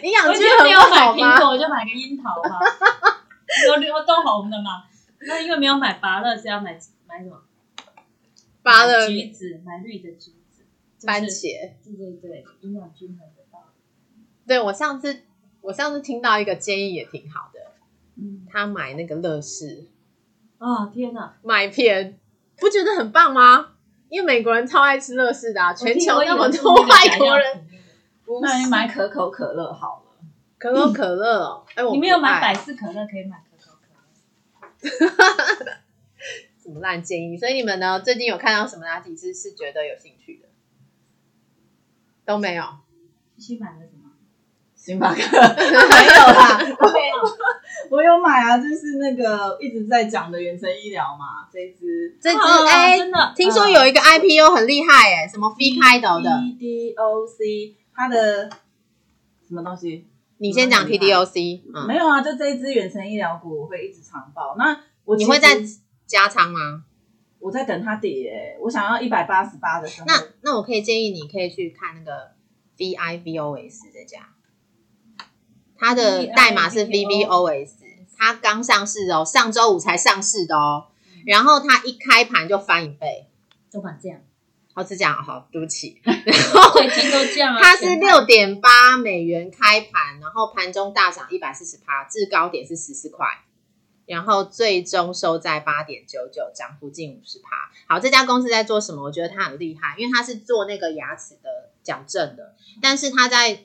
[0.04, 1.36] 营养均衡今天没有买不好吗？
[1.36, 2.60] 苹果，我就买个樱桃嘛，
[3.68, 4.84] 都都都红的嘛。
[5.28, 7.42] 那因为没有买芭乐，是要买买什么？
[8.64, 10.66] 芭乐买橘子，买绿的橘子，
[11.06, 11.24] 番。
[11.24, 11.72] 茄。
[11.84, 14.24] 对对对，营养均衡的道理。
[14.48, 15.22] 对我上次
[15.62, 17.60] 我上次听到一个建议也挺好的，
[18.18, 19.88] 嗯他买那个乐事
[20.58, 21.38] 啊，天哪！
[21.44, 22.18] 麦片，
[22.58, 23.74] 不觉得很棒吗？
[24.10, 27.68] 因为美国人超爱吃乐事的、啊，全球那么多外国人，
[28.42, 30.26] 那你是买可口可乐好了。
[30.58, 33.44] 可口可乐哦，哎、 我你没有买百事可乐，可以买。
[36.62, 37.38] 什么烂建议？
[37.38, 38.00] 所以你们呢？
[38.00, 40.48] 最近有看到什么哪几支是觉得有兴趣的？
[42.26, 42.64] 都没有。
[43.38, 44.12] 西西买了什么？
[44.76, 58.48] 星巴克没有啦， 我有我有买啊，就是那个一直在讲的远程医疗嘛，这一支这支哦哎、真的听说有一个 IPO 很厉害哎、什么 V 开头的？TDOC，它的
[59.48, 60.06] 什么东西？
[60.38, 64.56] 你先讲 TDOC，嗯，没有啊，就这一支远程医疗股我会一直长报。
[64.58, 65.58] 那我你会再
[66.06, 66.84] 加仓吗？
[67.40, 72.32] 我在等它跌、我想要一百八十八的时候，那那我可以建议你可以去看那个
[72.76, 74.30] VIVOS 这家，
[75.78, 77.70] 它的代码是 VVOS，
[78.18, 80.88] 它刚上市哦，上周五才上市的哦，
[81.28, 83.28] 然后它一开盘就翻一倍，
[83.72, 84.20] 都买这样，
[84.76, 87.62] 哦是这样，好，对不起， 最近都这样啊。
[87.62, 93.26] 它是前六点八美元开盘，然后盘中大涨一百四十趴，至高点是十四块，
[94.06, 97.72] 然后最终收在八点九九，涨幅近五十趴。
[97.88, 99.04] 好，这家公司在做什么？
[99.04, 103.64] 我觉得它很厉害，因为它是做那个牙齿的矫正的，但是它在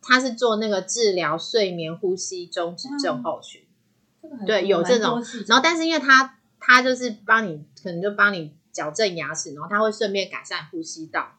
[0.00, 3.62] 它是做那个治疗睡眠呼吸中止症候群。
[4.44, 11.38] 对有这种然后，但是因为它它就是帮你，可能就帮你矫正牙齿，然后它会顺便改善呼吸道，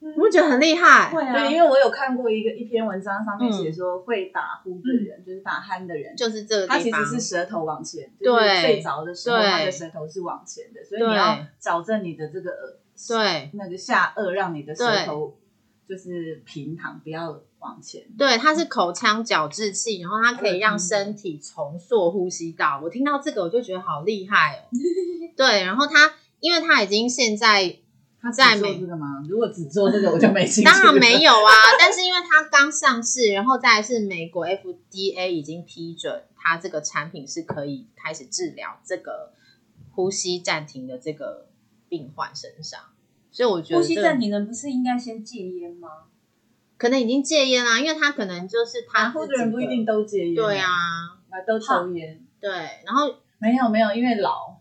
[0.00, 1.10] 嗯你不觉得很厉害？
[1.10, 15.36] 会啊，对，因为我有看过一个一篇文章，上面嗯写说会打呼的人，就是打鼾的人，就是这个他其实是舌头往前，就是对睡着的时候，对他的舌头是往前的，所以你要矫正你的这个耳对那个下颚，让你的舌对头
[15.88, 18.02] 就是平躺，不要往前。
[18.16, 22.80] 对，它是口腔矫治器，然后它可以让身体重塑呼吸道。
[22.82, 24.60] 我听到这个我就觉得好厉害哦。
[25.36, 27.76] 对，然后它因为他已经现在
[28.20, 29.24] 他只做在美这个吗？
[29.28, 30.70] 如果只做这个，我就没兴趣。
[30.70, 39.32] 当然没有啊，但是因为它刚上市，然后再来是美国 FDA 已经批准它这个产品是可以开始治疗这个
[39.92, 41.46] 呼吸暂停的这个
[41.88, 42.80] 病患身上。
[43.30, 45.88] 所以我觉得呼吸这个暂停的不是应该先戒烟吗？
[46.76, 50.70] 可能已经戒烟啦，因为他可能就是他打呼自己的人不一定都戒烟，对，啊，
[51.46, 52.24] 都抽烟。
[52.40, 52.50] 对，
[52.86, 54.59] 然后没有没有，因为老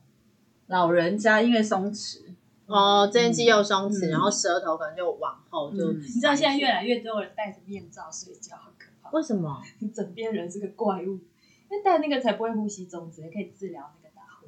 [0.69, 2.19] 老人家因为松弛，
[2.67, 9.10] 哦，这边肌肉松弛，嗯然后舌头可能就往后就，嗯你知道现在越来越多人戴着面罩睡觉，很可怕。
[9.12, 9.62] 为什么？
[9.79, 11.19] 你枕边人是个怪物，
[11.69, 14.47] 因为戴那个才不会呼吸中止，也可以治疗那个打呼。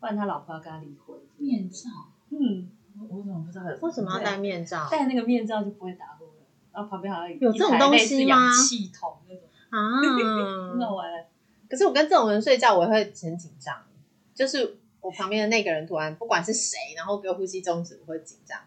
[0.00, 1.16] 不然他老婆要跟他离婚。
[1.38, 1.88] 面罩，
[2.30, 3.76] 嗯，我我怎么不知道有？
[3.80, 6.30] 为什么要戴面罩戴那个面罩就不会打呼了。
[6.72, 9.44] 然后旁边好像有这种东西吗一台类似氧气筒那种，
[10.78, 11.08] 很好啊？
[11.08, 11.26] 玩。
[11.68, 13.74] 可是我跟这种人睡觉，我会很紧张，
[14.34, 18.58] 就是我旁边的那个人突然不管是谁，然后给我呼吸中止，我会紧张。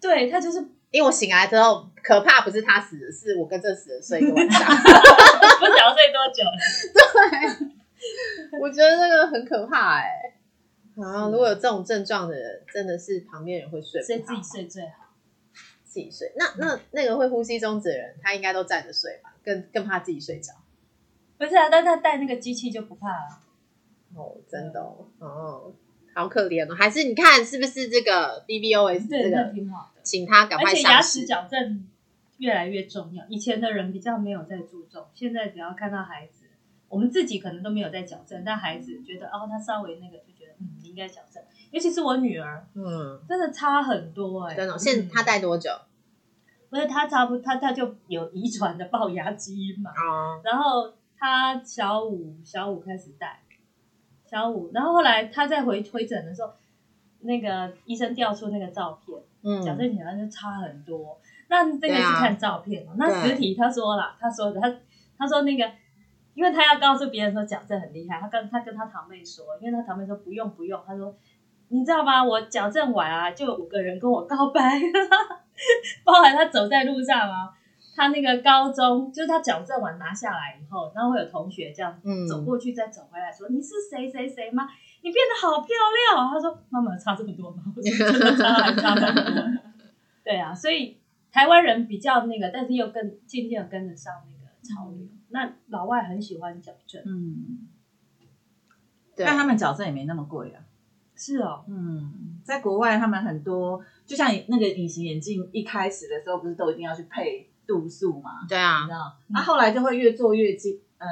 [0.00, 0.58] 对他就是
[0.90, 4.60] 因为我醒来之后，可怕不是他死的，是我跟这死的睡一个晚上。
[4.68, 6.58] 不晓得睡多久了。
[8.60, 10.34] 我觉得这个很可怕哎、
[10.96, 15.14] 啊，如果有这种症状的人，真的是旁边人会睡不好，所以自己睡最好。
[15.84, 16.32] 自己睡。
[16.36, 19.34] 那那那个会呼吸中止的人，他应该都站着睡吧？
[19.44, 20.54] 更更怕自己睡着。
[21.38, 23.40] 不是啊，但他带那个机器就不怕了。
[24.14, 25.72] 哦，真的哦，哦，
[26.14, 26.74] 好可怜哦。
[26.74, 30.00] 还是你看是不是这个 BBOS 对，那这个，挺好的。
[30.02, 31.26] 请他赶快而且牙齿市。
[31.26, 31.86] 矫正
[32.38, 36.46] 越来越重要，以前的人比较没有在注重，现在只要看到孩子，
[36.88, 41.42] 我们自己可能都没有在矫正，但孩子觉得哦，他稍微那个就觉得嗯，你应该矫正。
[41.70, 44.78] 尤其是我女儿，嗯，真的差很多哎、真的哦。
[44.78, 45.70] 现他戴多久？
[46.68, 53.42] 不是她差不她她就有遗传的龅牙基因嘛，哦，然后她小五小五开始戴，
[54.32, 56.50] 小五，然后后来他在回回诊的时候，
[57.20, 59.14] 那个医生调出那个照片。
[59.62, 61.18] 矫嗯，正起来就差很多。
[61.48, 64.72] 那这个是看照片哦、那对实体他说了，他说的，他
[65.18, 65.68] 他说那个，
[66.34, 71.14] 因为他要告诉别人说矫正很厉害，他跟他跟他堂妹说，因为他堂妹说不用不用，他说
[71.68, 72.22] 你知道吗？
[72.24, 74.80] 我矫正完啊，就有五个人跟我告白，
[76.04, 77.52] 包含他走在路上啊。
[77.94, 84.68] 他那个高中，就是他矫正完拿下来以后，然后会有同学这样嗯走过去再走回来说：“你是谁谁谁吗？
[85.02, 89.62] 你变得好漂亮。”他说：“妈妈差这么多吗？”我说：“真的差还差蛮多。”
[90.24, 90.98] 对啊，所以
[91.30, 95.06] 台湾人比较那个，但是又更渐渐地跟得上那个潮流。
[95.28, 97.66] 那老外很喜欢矫正，嗯，
[99.16, 100.62] 但他们矫正也没那么贵啊。
[101.14, 108.46] 是哦，嗯，在国外他们很多，就像那个隐形眼镜，一开始的时候不是都一定要去配度数嘛？
[108.48, 108.80] 对啊。
[108.82, 111.06] 你知，道，嗯那、后来就会越做越近，呃，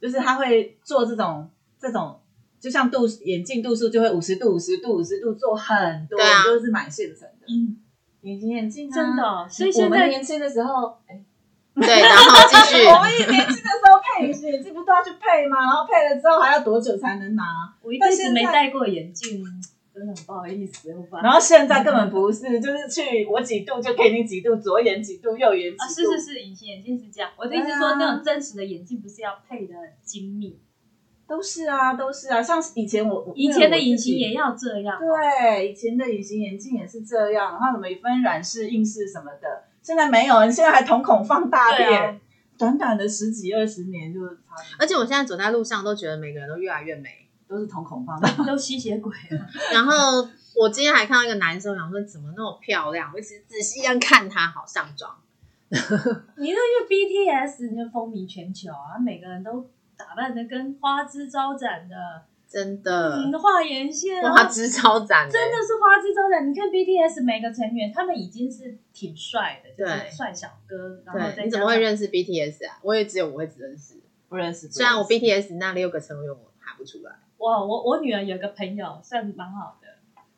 [0.00, 1.48] 就是他会做这种
[1.80, 2.20] 这种，
[2.58, 7.46] 就像度眼镜度数就会五十度、五十度、五十度做很多，都是买现成的。
[7.48, 7.76] 嗯，
[8.22, 11.24] 隐形眼镜、啊，真的哦、所以我现在们年轻的时候，哎，
[11.74, 15.58] 对，然后继续， 我们年轻的时候配隐形眼镜不都要去配吗？
[15.60, 17.44] 然后配了之后还要多久才能拿？
[17.82, 19.42] 我一辈子没戴过眼镜，
[20.00, 25.84] 真的很不好意思，我把然后现在根本不是， 就是去我几度就给你几度，左眼几度，右眼几度。
[25.84, 27.30] 啊，是是是，隐形眼镜是这样。
[27.36, 30.58] 我的意思说，那种真实的眼镜不是要配的很精密，
[31.28, 32.42] 都是啊，都是啊。
[32.42, 34.98] 像以前我以前的隐形也也要这样。
[34.98, 42.20] 对，以前的隐形眼镜也是这样，然后什么分软式、硬式什么的，现在没有，你现在还瞳孔放大对片，啊
[42.56, 44.36] 短短的十几二十年就差
[44.78, 47.10] 而且我现在走在路上都觉得每个人都越来越美。
[47.50, 48.30] 都是瞳孔放大。
[48.46, 53.10] 都吸血鬼了， 然后我今天还看到一个男生，我想说怎么那么漂亮？
[53.12, 55.12] 我一直仔细一样看他，好上妆。
[55.70, 61.94] 你那个 BTS 你就风靡全球啊，每个人都打扮的跟花枝招展的，
[62.48, 66.48] 真的，嗯，画眼线啊，花枝招展、欸，真的是花枝招展。
[66.48, 72.78] 你看 BTS 每个成员，他们已经是挺帅的，就是对帅小哥，然后你怎么会认识 BTS 啊？
[72.82, 73.94] 我也只有我会只认识，
[74.28, 77.12] 不认识，不认识虽然我 BTS 那六个成员我喊不出来。
[77.40, 79.88] 哇，我我女儿有个朋友算蛮好的，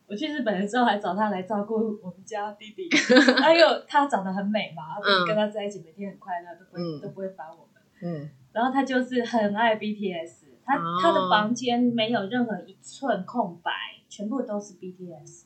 [0.07, 2.89] 我去日本的时候还找她来照顾我们家弟弟，
[3.41, 4.95] 还有她长得很美嘛，
[5.27, 7.81] 跟她在一起每天很快乐，都不会、嗯都不会烦我们。
[8.01, 13.71] 嗯，然后她就是很爱 BTS，她、哦她的房间没有任何一寸空白，
[14.09, 15.43] 全部都是 BTS。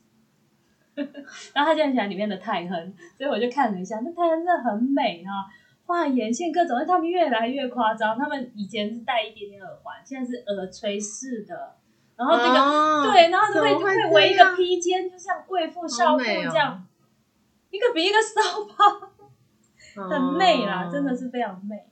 [1.53, 5.45] 然后她就很喜欢里面的泰亨，所以我就看了一下，那泰亨真的很美啊，
[5.87, 8.17] 画眼线各种，他们越来越夸张。
[8.17, 11.75] 他们以前是戴一点点耳环，现在是耳垂式的，
[12.17, 16.85] 然后这个、哦对，然后就会会会围一个披肩，就像贵妇少妇这样，
[17.71, 21.85] 一个比一个骚包，很媚啦，哦真的是非常媚。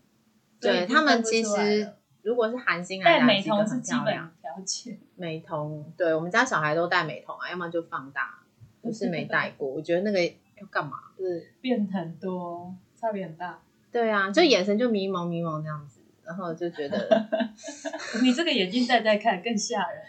[0.60, 5.00] 对他们其实如果是韩星来戴美瞳是基本条件。
[5.16, 8.39] 美瞳，对我们家小孩都戴美瞳啊，要么就放大，
[8.82, 9.70] 不是没戴过。
[9.70, 10.98] 我觉得那个要干嘛？
[11.18, 13.62] 就是变很多，差别很大。
[13.96, 17.30] 对啊，就眼神就迷蒙迷蒙那样子，然后就觉得，
[18.22, 20.04] 你这个眼镜戴戴看更吓人。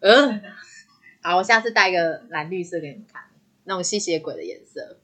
[0.00, 0.42] 嗯，
[1.22, 3.22] 好，我下次戴一个蓝绿色给你们看。
[3.64, 4.98] 那种吸血鬼的颜色。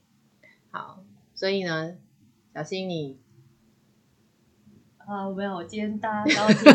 [0.71, 1.03] 好，
[1.35, 1.95] 所以呢，
[2.53, 3.19] 小新你
[4.99, 6.73] 啊，没有，我今天搭高铁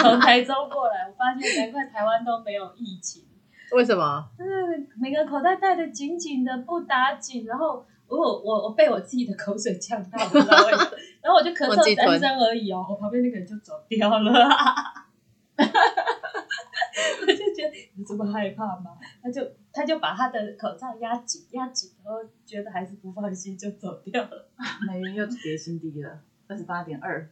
[0.00, 3.24] 从台中过来，我发现难怪台湾都没有疫情，
[3.72, 4.30] 为什么？
[4.38, 7.84] 就是每个口袋戴的紧紧的，不打紧，然后
[8.18, 14.32] 我我我被我自己的口水呛到，然后我就咳嗽三声而已哦，我旁边那个人就走掉了。
[17.22, 18.98] 我就觉得你这么害怕吗？
[19.22, 19.40] 他就
[19.72, 24.48] 他就把他的口罩压紧压紧，然后觉得还是不放心，就走掉了。
[24.88, 27.30] 美元又跌新低了，二十八点二。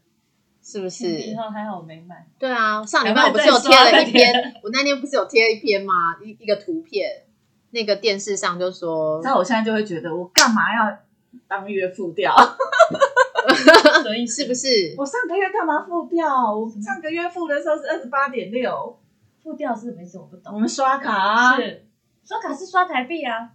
[0.62, 1.36] 是不以是？
[1.36, 2.26] 后还好我没买。
[2.38, 5.92] 对啊，上礼拜我不是有贴了一篇，我那天不是有贴一篇吗？
[6.22, 7.24] 一一个图片，
[7.70, 10.98] 那个电视上就说，那我现在就会觉得，我干嘛要
[11.46, 12.34] 当月付掉？
[14.02, 14.94] 所以是不是？
[14.98, 16.54] 我上个月干嘛付掉？
[16.56, 18.98] 我上个月付的时候是二十八点六，
[19.42, 20.60] 付掉是没事，我不懂我懂。
[20.60, 21.56] 们刷卡啊。
[21.56, 21.86] 是
[22.22, 23.50] 刷卡是刷台币啊，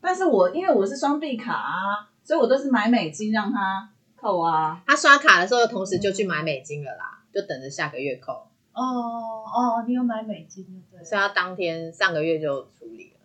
[0.00, 4.80] 但是我因为我是双币卡啊，所以我都是买美金让他扣啊。
[4.86, 8.46] 他刷卡的时候，同时就去买美金了啦，就等着下个月扣，
[8.76, 11.04] 哦哦，你有买美金就对了。
[11.04, 13.16] 所以他当天上个月就处理了。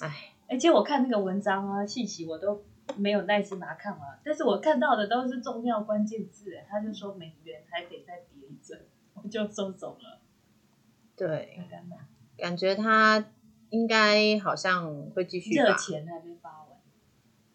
[0.00, 2.64] 哎，而且我看那个文章啊，信息我都
[2.96, 8.80] 没有耐心把它看完，但是我看到的都是重要关键字，他就说美元还得再跌一阵，
[9.14, 10.18] 我就收走了。
[11.14, 11.60] 对？
[12.36, 13.24] 感觉他
[13.70, 15.76] 应该好像会继续热吧。
[15.76, 16.68] 钱还没发完，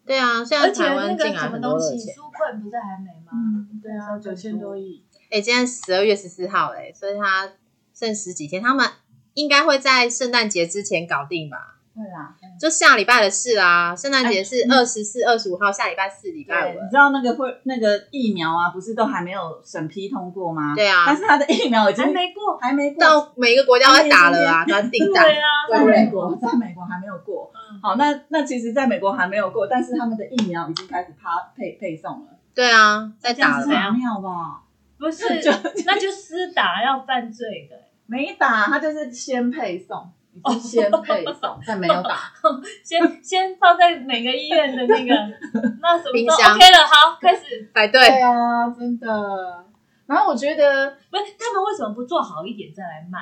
[0.05, 2.15] 对啊，现在而且那台湾进个什么来很多东西，热钱。
[2.15, 3.31] 纾困不是还没吗？
[3.33, 5.03] 嗯，对啊，九千多亿。
[5.30, 7.49] 哎，今天十二月十四号哎，所以他
[7.93, 8.88] 剩十几天，他们
[9.34, 11.75] 应该会在圣诞节之前搞定吧？
[11.97, 16.89] 对啦，就下礼拜的事啊，圣诞节是哎二十四、二十五号，下礼拜四、礼拜，五你。
[16.91, 20.75] 知道那个会那个疫苗啊，不是都还没有审批通过吗？
[20.75, 22.57] 对啊但是他的疫苗已经还没过。
[22.61, 25.23] 还没过，到每个国家都打了啊，都在订单。
[25.23, 27.51] 对啊，在美国，在美国还没有过。
[27.55, 34.61] 嗯好，那那其实在美国还没有过，但是他们的疫苗已经开始发配配送了，对啊，在打了很妙吧？
[34.97, 35.51] 不是 就，
[35.85, 37.77] 那就私打要犯罪的。
[38.05, 42.31] 没打，他就是先配送，已经先配送， 但没有打。
[42.83, 45.13] 先先放在每个医院的那个，
[45.81, 46.77] 那什么时候冰箱 OK 了？
[46.87, 47.69] 好，开始。
[47.73, 47.99] 排队。
[47.99, 49.65] 对啊，真的。
[50.05, 53.19] 然后我觉得，不是他们为什么不做好一点再来卖？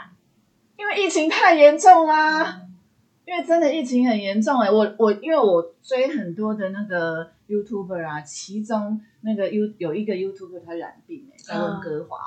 [0.78, 2.61] 因为疫情太严重啦、
[3.26, 12.17] 因为真的疫情很严重哎、我我因为我追很多的那个 YouTuber 啊，其中那个 U 有一个 YouTuber 他染病哎、在温哥华，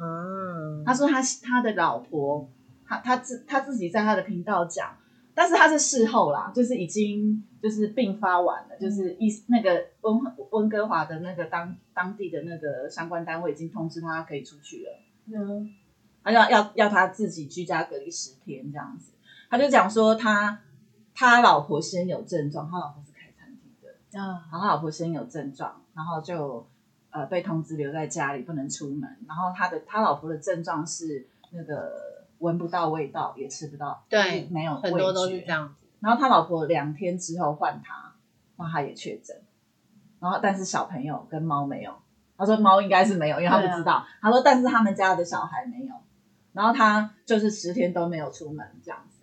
[0.00, 2.48] 嗯，他说他他的老婆，
[2.84, 4.96] 他他自他自己在他的频道讲，
[5.32, 14.98] 但是他是事后啦，就是已经就是病发完了，就是一那个温温哥华的那个当当地的那个相关单位已经通知他可以出去了。
[15.26, 15.70] 嗯，
[16.24, 19.12] 他要要要他自己居家隔离十天这样子。
[19.48, 20.60] 他就讲说他
[21.14, 26.66] 他老婆先有症状，他老婆是开餐厅的，啊，然后他老婆先有症状，然后就
[27.10, 29.16] 呃被通知留在家里不能出门。
[29.26, 35.46] 然后他的他老婆的症状是那个闻不到味道，也吃不到，对没有很多都是这。
[35.46, 35.86] 样子。
[36.00, 38.12] 然后他老婆两天之后换他，
[38.56, 39.36] 那他也确诊。
[40.20, 41.92] 然后但是小朋友跟猫没有，
[42.36, 44.04] 他说猫应该是没有，因为他不知道。
[44.20, 45.94] 他说但是他们家的小孩没有，
[46.52, 49.17] 然后他就是十天都没有出门这样子，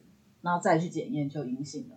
[0.46, 1.96] 然后再去检验就阴性了。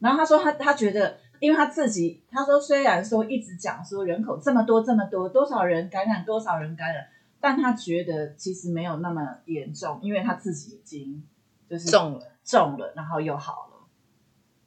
[0.00, 7.06] 然后他说他他觉得，因为他自己他说虽然说一直讲说人口这么多这么多，多少人感染多少人感染，
[7.40, 11.22] 但他觉得其实没有那么严重，因为他自己已经
[11.70, 13.86] 就是中了，中了，然后又好了。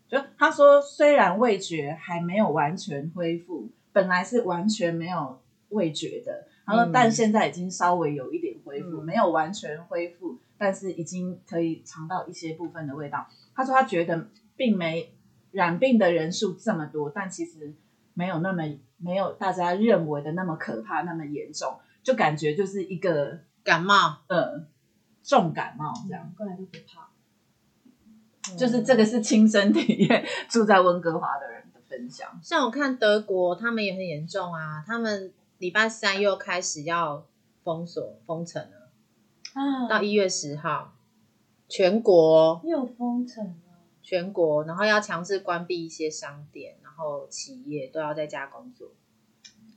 [0.08, 13.26] 就他说，虽然味觉还没有完全恢复，本来是完全没有味觉的，他说，嗯但现在已经稍微有一点恢复，嗯没有完全恢复，但是已经可以尝到一些部分的味道。
[13.56, 15.12] 他说他觉得并没
[15.50, 17.74] 染病的人数这么多，但其实
[18.14, 18.62] 没有那么
[18.98, 24.68] 没有大家认为的那么可怕，那么严重，就感觉就是一个感冒呃
[25.24, 26.22] 重感冒这样。
[26.22, 27.10] 两个人都不怕。
[28.56, 32.40] 就是这个是亲身体验住在温哥华的人的分享。
[32.44, 37.26] 像我看德国，他们也很严重啊，他们礼拜三又开始要
[37.64, 38.81] 封锁封城了，
[39.54, 40.94] 啊到一月十号，
[41.68, 43.54] 全国又封城了。
[44.04, 48.90] 全国，然后要强制关闭一些商店，然后企业都要在家工作，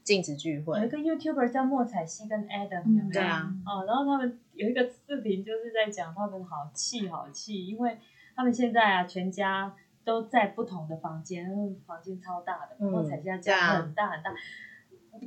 [0.02, 0.88] 禁止聚会有一。
[0.88, 7.98] 个 YouTuber 叫莫彩希跟 Adam，、嗯有没有对啊，哦，然后他们有一个视频，就是在讲他们好气好气，因为
[8.34, 14.34] 他们现在啊，全家都在不同的房间，嗯房间超大的，嗯莫彩希家很大很大，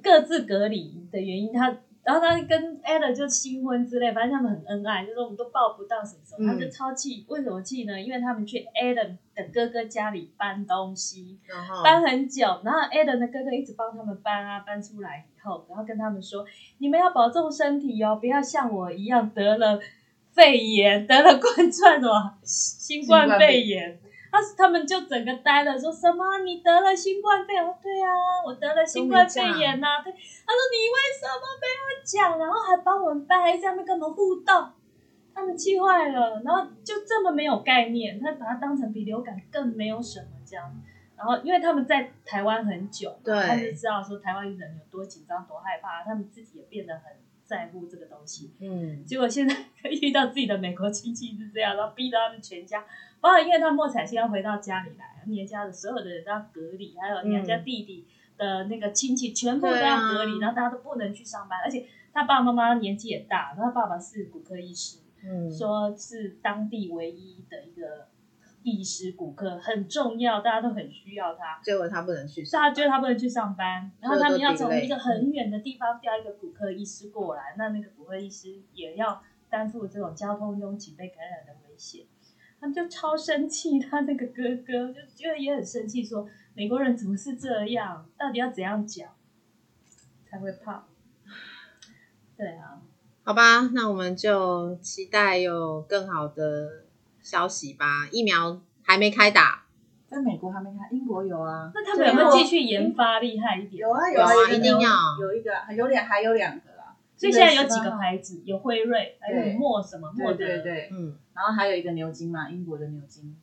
[0.02, 1.78] 各自隔离的原因，他
[2.08, 7.26] 然后他跟 Ada 就新婚之类，反正他们很恩爱，就是我们都抱不到什么什么，嗯他就超气。
[7.28, 8.00] 为什么气呢？
[8.00, 11.38] 因为他们去 Ada 的哥哥家里搬东西，
[11.84, 16.46] 搬很久，然后 Adam 的哥哥一直帮他们搬啊，搬出来以后，然后跟他们说，
[16.78, 19.78] 你们要保重身体哦，不要像我一样得了
[20.32, 24.00] 肺炎，得了冠状什么新冠肺炎。
[24.32, 27.64] 他他们就整个呆了，说什么你得了新冠肺炎？
[27.82, 28.10] 对啊，
[28.46, 32.38] 我得了新冠肺炎呐、对，他说你为什么没有讲？
[32.40, 34.72] 然后还帮我们搬，还在那边跟我们互动。
[35.34, 40.76] 他们气坏了，然后就这么没有概念，他把它当成比流感更没有什么这样。
[41.16, 47.04] 然后因为他们在台湾很久，对他就知道说台湾人有多紧张、多害怕，他们自己也变得很
[47.48, 48.52] 在乎这个东西。
[48.60, 49.56] 嗯，结果现在
[49.90, 52.86] 遇到自己的美国亲戚是这样，然后逼到他们全家，
[53.20, 58.06] 包括因为他莫彩星要回到家里来，娘家的所有的人都要隔离，还有娘家弟弟
[58.38, 68.08] 的那个亲戚全部都要隔离，然后大家都不能去上班，而且他爸爸妈妈年纪也大，然后他爸爸是骨科医师，嗯，说是当地唯一的一个
[68.72, 71.60] 医师骨科，很重要，大家都很需要他。
[71.64, 82.06] 结果他不能去所以他觉得他不能去上班，然后他们要从一个很远的地方调一个骨科医师过来，那那个骨科医师也要担负这种交通拥挤被感染的危险。
[82.60, 88.10] 他们就超生气，他那个哥哥就觉得也很生气，说美国人怎么是这样？
[88.18, 89.10] 到底要怎样讲
[90.30, 90.86] 才会怕？
[92.36, 92.82] 对啊，
[93.24, 96.86] 好吧，那我们就期待有更好的
[97.28, 98.08] 消息吧。
[98.10, 99.66] 疫苗还没开打，
[100.08, 103.82] 在美国还没开，英国有啊，那他们有没有继续研发厉害一点？
[103.82, 113.36] 有啊有啊有一定要有一个有两还有两个啦，所以现在有几个一是18牌子，有辉瑞，还有对莫什么莫德，对对对，嗯，然后还有一个牛津嘛，英国的牛津，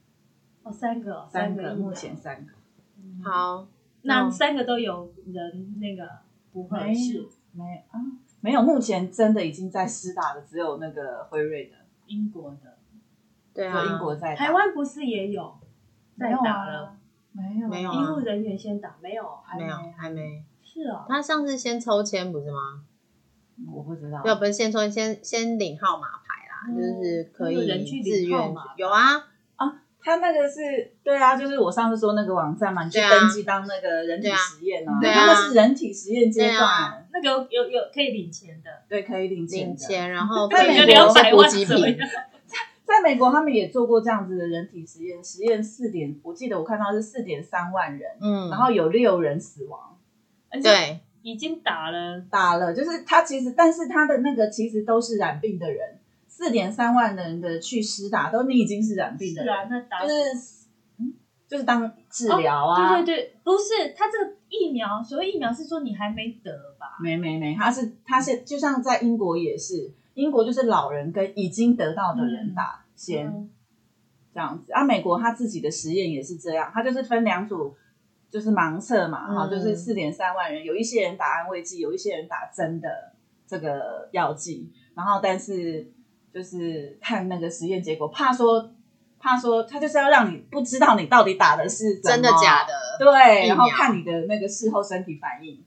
[0.63, 2.53] 哦，三个哦，三个个目前三个，
[2.97, 3.69] 嗯好，
[4.03, 6.09] 那嗯三个都有人那个
[6.53, 8.01] 不合适，没啊
[8.41, 11.77] 没有，目前真的已经在施打的只有那个辉瑞的，
[12.07, 12.74] 英国的，
[13.55, 14.47] 对啊，英国在打。
[14.47, 15.55] 台湾不是也有？
[16.19, 16.97] 在打了？
[17.33, 17.95] 没有没有啊。
[17.95, 19.25] 医护人员先打，没有？
[19.45, 19.67] 还没。
[19.67, 22.85] 有还没，是哦，他上次先抽签不是吗？
[23.73, 29.25] 我不知道，要，不是先抽先先领号码牌啦，嗯就是可以有人去领自愿有啊，
[30.07, 35.15] 他那个是对啊，就是我上次说那个网站嘛，你去对啊登记当那个人体实验啊，对啊。
[35.15, 36.59] 他那是人体实验阶对啊。
[36.59, 39.67] 段，那个有有有可以领钱的，对，可以领钱的。
[39.69, 41.99] 领钱，然后在美美国国是补两百万给品？
[42.85, 49.99] 在美国，他们也做过这样子的人体实验，实验四点，我记得我看到是四点三万人，嗯，然后有六人死亡，
[50.51, 60.15] 而且对，已经打了，打了，就是他其实，但是他的那个其实都是染病的人，四点三万人的去施打，都你已经是染病的人，是啊，那打就是
[60.99, 61.15] 嗯，
[61.49, 66.99] 就是当治疗啊，哦对对对，不是他这个疫苗，所谓疫苗是说你还没得吧？
[67.01, 73.27] 没没没，他是他是就像在英国也是，英国就是老人跟已经得到的人打、先。
[73.27, 73.51] 嗯
[74.35, 74.73] 这样子。
[74.73, 77.73] 啊，美国他自己的实验也是这样，他就是分两组，
[78.29, 83.13] 就是盲测嘛，哈、嗯就是四点三万人，有一些人打安慰剂，有一些人打真的
[83.47, 85.89] 这个药剂，然后但是
[86.33, 88.73] 就是看那个实验结果，怕说
[89.21, 92.75] 怕说他就是要让你不知道你到底打的是真的假的？
[92.99, 95.65] 对，然后看你的那个事后身体反应。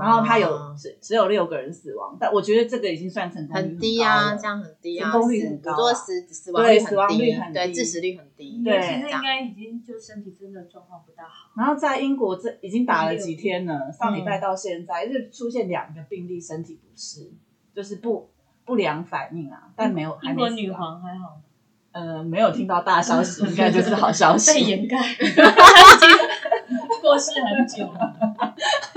[0.00, 11.50] 然后他有哦只只有六个人死亡，但我觉得这个已经算成功率很低高啊，了这样很低啊，成功率很高啊不做死死亡对率死亡率低，对，很低致死率很低，对现在这样应该已经就身体真的状况不大好。
[11.56, 17.30] 然后在英国这已经打了几天了，上礼嗯拜到现在就出现两个病例身体不适，
[17.74, 18.30] 就是不
[18.64, 21.42] 不良反应啊，但没有还英国女皇还好吗？
[21.92, 24.60] 呃没有听到大消息， 应该就是好消息被。
[24.62, 25.24] 掩盖 已
[26.74, 28.54] 经过世很久了。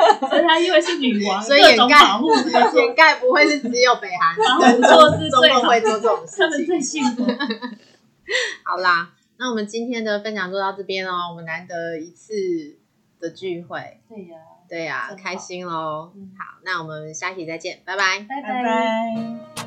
[0.30, 2.30] 所以她因为是女王，所以掩盖保护，
[2.76, 6.66] 掩盖不会是只有北韩保护措施中最会做这种事他们。
[6.66, 7.26] 最幸福。
[8.64, 12.34] 好啦，那我们今天的分享就到这边哦，我们难得一次
[13.20, 14.38] 的聚会，对呀，
[14.70, 16.12] 对呀、啊开心喽。
[16.16, 18.20] 嗯好，那我们下期再见，拜拜。
[18.28, 19.67] 拜拜拜。